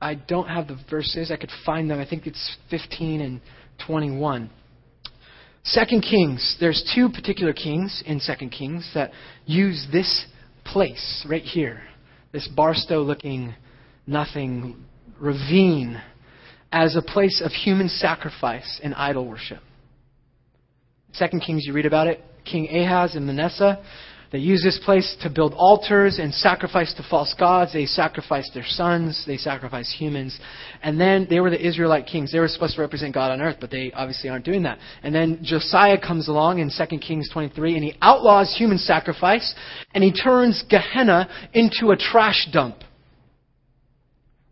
[0.00, 1.30] I don't have the verses.
[1.30, 2.00] I could find them.
[2.00, 3.42] I think it's 15 and
[3.86, 4.48] 21.
[5.64, 9.10] Second Kings, there's two particular kings in Second Kings that
[9.44, 10.24] use this
[10.64, 11.82] place right here,
[12.32, 13.54] this Barstow looking
[14.06, 14.82] nothing
[15.20, 16.00] ravine
[16.74, 19.60] as a place of human sacrifice and idol worship.
[21.12, 22.20] Second Kings, you read about it.
[22.44, 23.80] King Ahaz and Manasseh,
[24.32, 27.72] they used this place to build altars and sacrifice to false gods.
[27.72, 29.22] They sacrificed their sons.
[29.24, 30.36] They sacrificed humans.
[30.82, 32.32] And then they were the Israelite kings.
[32.32, 34.80] They were supposed to represent God on earth, but they obviously aren't doing that.
[35.04, 39.54] And then Josiah comes along in 2 Kings 23 and he outlaws human sacrifice
[39.94, 42.78] and he turns Gehenna into a trash dump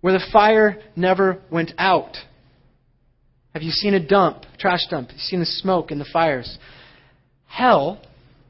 [0.02, 2.16] where the fire never went out.
[3.54, 5.08] Have you seen a dump, trash dump?
[5.08, 6.58] Have you seen the smoke and the fires?
[7.46, 8.00] Hell,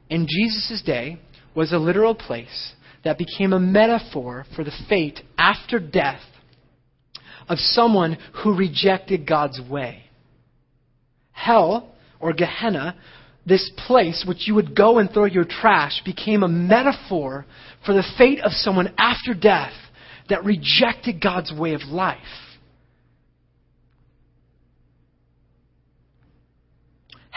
[0.09, 1.19] in Jesus' day,
[1.55, 2.73] was a literal place
[3.03, 6.21] that became a metaphor for the fate after death
[7.47, 10.03] of someone who rejected God's way.
[11.33, 12.95] Hell, or Gehenna,
[13.45, 17.45] this place which you would go and throw your trash, became a metaphor
[17.85, 19.73] for the fate of someone after death
[20.29, 22.19] that rejected God's way of life.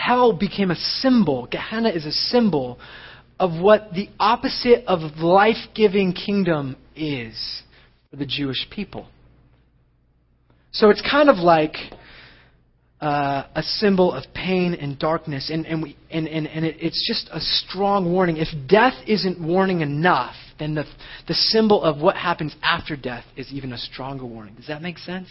[0.07, 1.47] hell became a symbol.
[1.51, 2.79] Gehenna is a symbol
[3.41, 7.63] of what the opposite of life giving kingdom is
[8.11, 9.09] for the Jewish people.
[10.71, 11.77] So it's kind of like
[13.01, 17.05] uh, a symbol of pain and darkness, and, and, we, and, and, and it, it's
[17.07, 18.37] just a strong warning.
[18.37, 20.85] If death isn't warning enough, then the,
[21.29, 24.55] the symbol of what happens after death is even a stronger warning.
[24.55, 25.29] Does that make sense?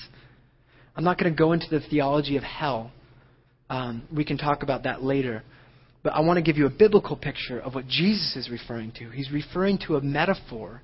[0.96, 2.92] I'm not going to go into the theology of hell.
[3.70, 5.44] Um, we can talk about that later.
[6.04, 9.10] But I want to give you a biblical picture of what Jesus is referring to.
[9.10, 10.82] He's referring to a metaphor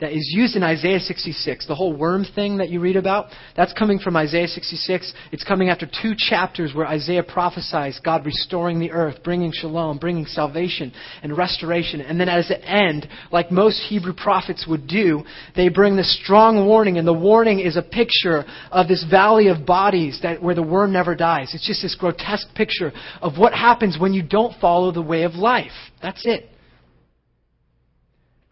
[0.00, 1.66] that is used in Isaiah 66.
[1.66, 3.26] The whole worm thing that you read about,
[3.56, 5.12] that's coming from Isaiah 66.
[5.32, 10.26] It's coming after two chapters where Isaiah prophesies God restoring the earth, bringing shalom, bringing
[10.26, 12.00] salvation and restoration.
[12.00, 15.24] And then as the end, like most Hebrew prophets would do,
[15.56, 19.66] they bring this strong warning, and the warning is a picture of this valley of
[19.66, 21.52] bodies that, where the worm never dies.
[21.54, 25.34] It's just this grotesque picture of what happens when you don't follow the way of
[25.34, 25.72] life.
[26.02, 26.50] That's it.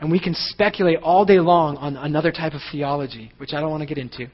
[0.03, 3.70] And we can speculate all day long on another type of theology, which I don't
[3.70, 4.26] want to get into.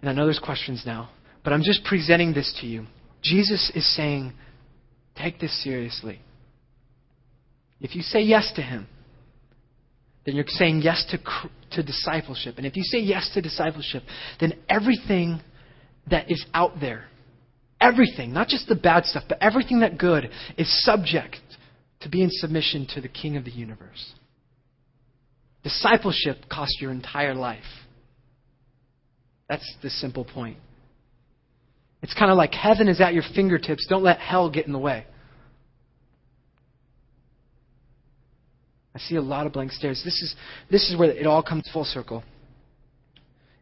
[0.00, 1.10] And I know there's questions now,
[1.44, 2.86] but I'm just presenting this to you.
[3.22, 4.32] Jesus is saying,
[5.14, 6.18] take this seriously.
[7.82, 8.88] If you say yes to Him,
[10.24, 11.18] then you're saying yes to,
[11.72, 12.54] to discipleship.
[12.56, 14.02] And if you say yes to discipleship,
[14.40, 15.42] then everything
[16.10, 17.04] that is out there,
[17.82, 21.36] everything, not just the bad stuff, but everything that good, is subject
[22.00, 24.14] to be in submission to the King of the universe.
[25.62, 27.62] Discipleship costs your entire life.
[29.48, 30.56] That's the simple point.
[32.02, 33.86] It's kind of like heaven is at your fingertips.
[33.88, 35.06] Don't let hell get in the way.
[38.94, 40.02] I see a lot of blank stares.
[40.04, 40.34] This is,
[40.70, 42.24] this is where it all comes full circle.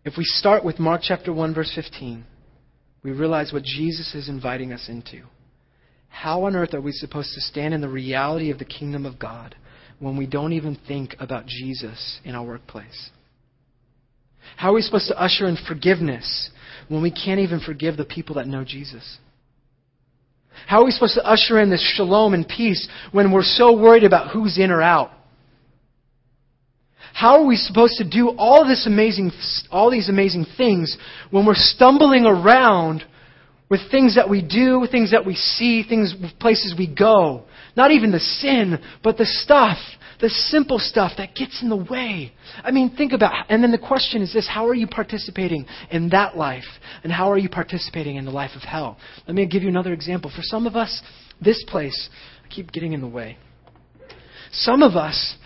[0.05, 2.25] If we start with Mark chapter 1, verse 15,
[3.03, 5.23] we realize what Jesus is inviting us into.
[6.09, 9.19] How on earth are we supposed to stand in the reality of the kingdom of
[9.19, 9.55] God
[9.99, 13.11] when we don't even think about Jesus in our workplace?
[14.57, 16.51] How are we supposed to usher in forgiveness
[16.89, 19.19] when we can't even forgive the people that know Jesus?
[20.67, 24.05] How are we supposed to usher in this shalom and peace when we're so worried
[24.05, 25.11] about who's in or out?
[27.13, 29.33] How are we supposed to do all this amazing,
[29.71, 30.97] all these amazing things
[31.31, 33.05] when we're stumbling around
[33.69, 37.45] with things that we do, things that we see, things, places we go.
[37.79, 39.79] Not even the sin, but the stuff,
[40.21, 42.33] the simple stuff that gets in the way.
[42.65, 46.09] I mean, think about, and then the question is this, how are you participating in
[46.09, 46.65] that life?
[47.05, 48.99] And how are you participating in the life of hell?
[49.29, 50.29] Let me give you another example.
[50.35, 51.03] For some of us,
[51.41, 52.11] this place,
[52.45, 53.39] I keep getting in the way.
[54.51, 55.37] Some of us,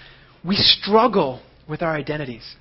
[0.43, 2.57] we struggle with our identities.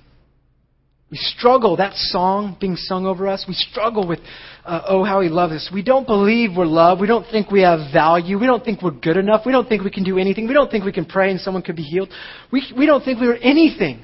[1.12, 4.18] We struggle, that song being sung over us, we struggle with,
[4.64, 5.70] uh, oh, how he loves us.
[5.70, 7.02] We don't believe we're loved.
[7.02, 8.38] We don't think we have value.
[8.38, 9.42] We don't think we're good enough.
[9.44, 10.48] We don't think we can do anything.
[10.48, 12.08] We don't think we can pray and someone could be healed.
[12.50, 14.02] We, we don't think we're anything.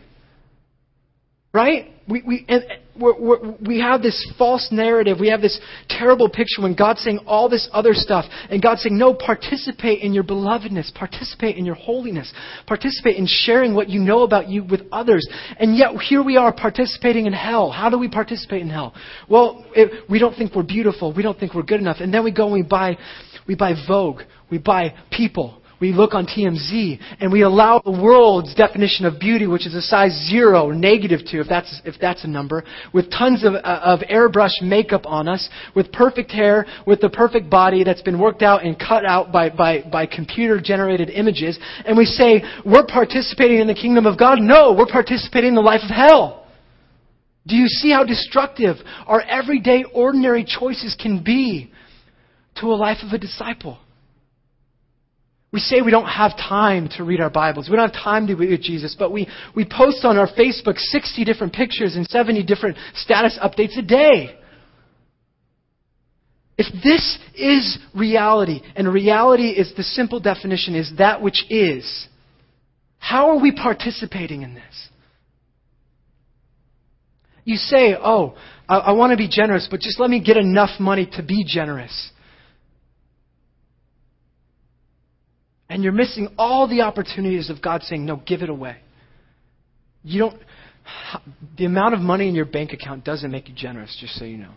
[1.55, 1.91] Right?
[2.09, 2.65] We, we, and
[2.99, 5.19] we're, we're, we have this false narrative.
[5.21, 8.25] We have this terrible picture when God's saying all this other stuff.
[8.51, 10.95] And God's saying, no, participate in your belovedness.
[10.95, 12.33] Participate in your holiness.
[12.67, 15.29] Participate in sharing what you know about you with others.
[15.59, 17.71] And yet, here we are participating in hell.
[17.71, 18.95] How do we participate in hell?
[19.29, 21.13] Well, it, we don't think we're beautiful.
[21.15, 21.99] We don't think we're good enough.
[22.01, 22.97] And then we go and we buy,
[23.47, 24.23] we buy Vogue.
[24.51, 29.47] We buy people we look on TMZ and we allow the world's definition of beauty,
[29.47, 33.11] which is a size zero or negative two, if that's, if that's a number, with
[33.11, 37.85] tons of, uh, of airbrush makeup on us, with perfect hair, with the perfect body
[37.85, 42.05] that's been worked out and cut out by, by, by computer generated images, and we
[42.05, 44.41] say, we're participating in the kingdom of God.
[44.41, 46.47] No, we're participating in the life of hell.
[47.47, 48.77] Do you see how destructive
[49.07, 51.73] our everyday, ordinary choices can be
[52.57, 53.79] to a life of a disciple?
[55.51, 57.71] We say we don't have time to read our Bibles.
[57.71, 60.77] We don't have time to be with Jesus, but we, we post on our Facebook
[60.77, 64.39] 60 different pictures and 70 different status updates a day.
[66.59, 72.09] If this is reality, and reality is the simple definition is that which is,
[72.99, 74.89] how are we participating in this?
[77.45, 78.37] You say, oh,
[78.69, 81.45] I, I want to be generous, but just let me get enough money to be
[81.47, 82.11] generous.
[85.69, 88.77] And you're missing all the opportunities of God saying, no, give it away.
[90.03, 90.41] You don't,
[91.57, 94.39] the amount of money in your bank account doesn't make you generous, just so you
[94.39, 94.55] know.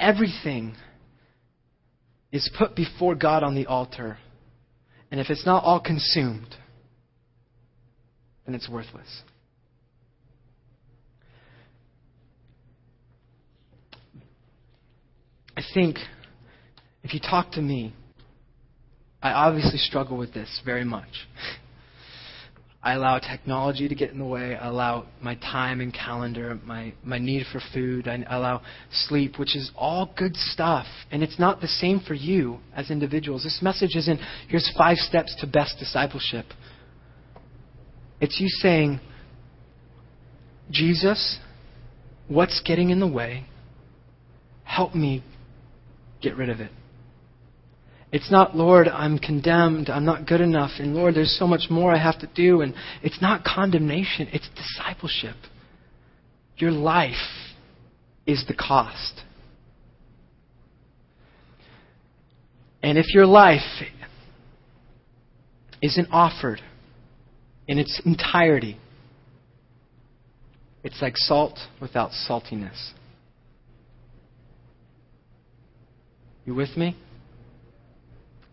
[0.00, 0.74] Everything
[2.32, 4.16] is put before God on the altar.
[5.10, 6.56] And if it's not all consumed,
[8.46, 9.22] then it's worthless.
[15.62, 15.98] I think
[17.04, 17.94] if you talk to me,
[19.22, 21.08] I obviously struggle with this very much.
[22.82, 24.56] I allow technology to get in the way.
[24.56, 28.08] I allow my time and calendar, my, my need for food.
[28.08, 30.86] I allow sleep, which is all good stuff.
[31.12, 33.44] And it's not the same for you as individuals.
[33.44, 36.46] This message isn't, here's five steps to best discipleship.
[38.20, 38.98] It's you saying,
[40.72, 41.38] Jesus,
[42.26, 43.46] what's getting in the way?
[44.64, 45.22] Help me
[46.22, 46.70] get rid of it.
[48.12, 51.94] It's not, Lord, I'm condemned, I'm not good enough, and Lord, there's so much more
[51.94, 52.60] I have to do.
[52.60, 55.36] And it's not condemnation, it's discipleship.
[56.58, 57.14] Your life
[58.26, 59.22] is the cost.
[62.82, 63.82] And if your life
[65.80, 66.60] isn't offered
[67.66, 68.76] in its entirety,
[70.84, 72.92] it's like salt without saltiness.
[76.44, 76.96] You with me?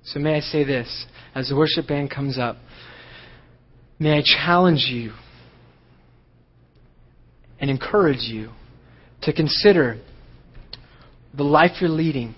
[0.04, 2.58] So may I say this as the worship band comes up.
[4.00, 5.14] May I challenge you
[7.60, 8.52] and encourage you
[9.24, 10.00] to consider
[11.34, 12.36] the life you're leading,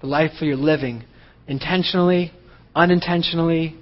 [0.00, 1.04] the life you're living,
[1.46, 2.32] intentionally,
[2.74, 3.76] unintentionally,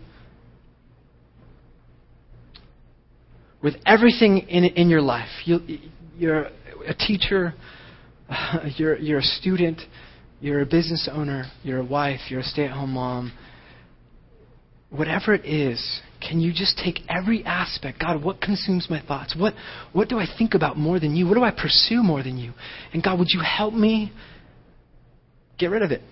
[3.63, 5.29] with everything in, in your life.
[5.45, 5.61] You,
[6.17, 6.51] you're
[6.87, 7.55] a teacher,
[8.77, 9.81] you're, you're a student,
[10.47, 13.33] you're a business owner, you're a wife, you're a stay at home mom.
[14.91, 17.99] Whatever it is, can you just take every aspect?
[17.99, 19.35] God, what consumes my thoughts?
[19.37, 19.55] What,
[19.93, 21.27] what do I think about more than you?
[21.27, 22.53] What do I pursue more than you?
[22.93, 24.13] And God, would you help me
[25.59, 26.03] get rid of it?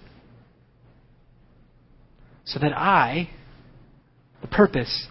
[2.44, 3.30] So that I,
[4.42, 5.06] the purpose,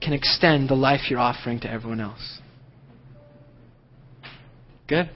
[0.00, 2.38] can extend the life you're offering to everyone else.
[4.88, 5.10] Good?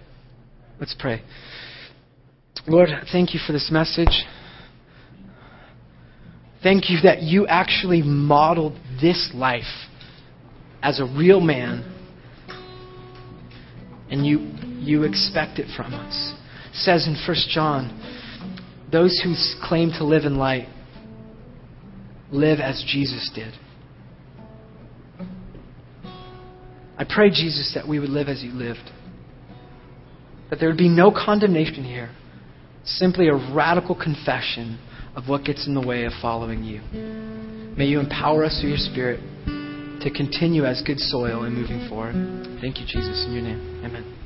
[0.79, 1.23] Let's pray.
[2.67, 4.25] Lord, thank you for this message.
[6.63, 9.63] Thank you that you actually modeled this life
[10.83, 11.97] as a real man
[14.11, 16.35] and you, you expect it from us.
[16.71, 17.97] It says in 1 John,
[18.93, 19.35] those who
[19.67, 20.69] claim to live in light
[22.31, 23.55] live as Jesus did.
[26.99, 28.91] I pray, Jesus, that we would live as you lived.
[30.51, 32.11] That there would be no condemnation here
[32.85, 34.79] simply a radical confession
[35.15, 36.81] of what gets in the way of following you.
[37.77, 39.21] May you empower us through your Spirit
[40.03, 42.15] to continue as good soil and moving forward.
[42.61, 43.83] Thank you, Jesus, in your name.
[43.85, 44.20] Amen.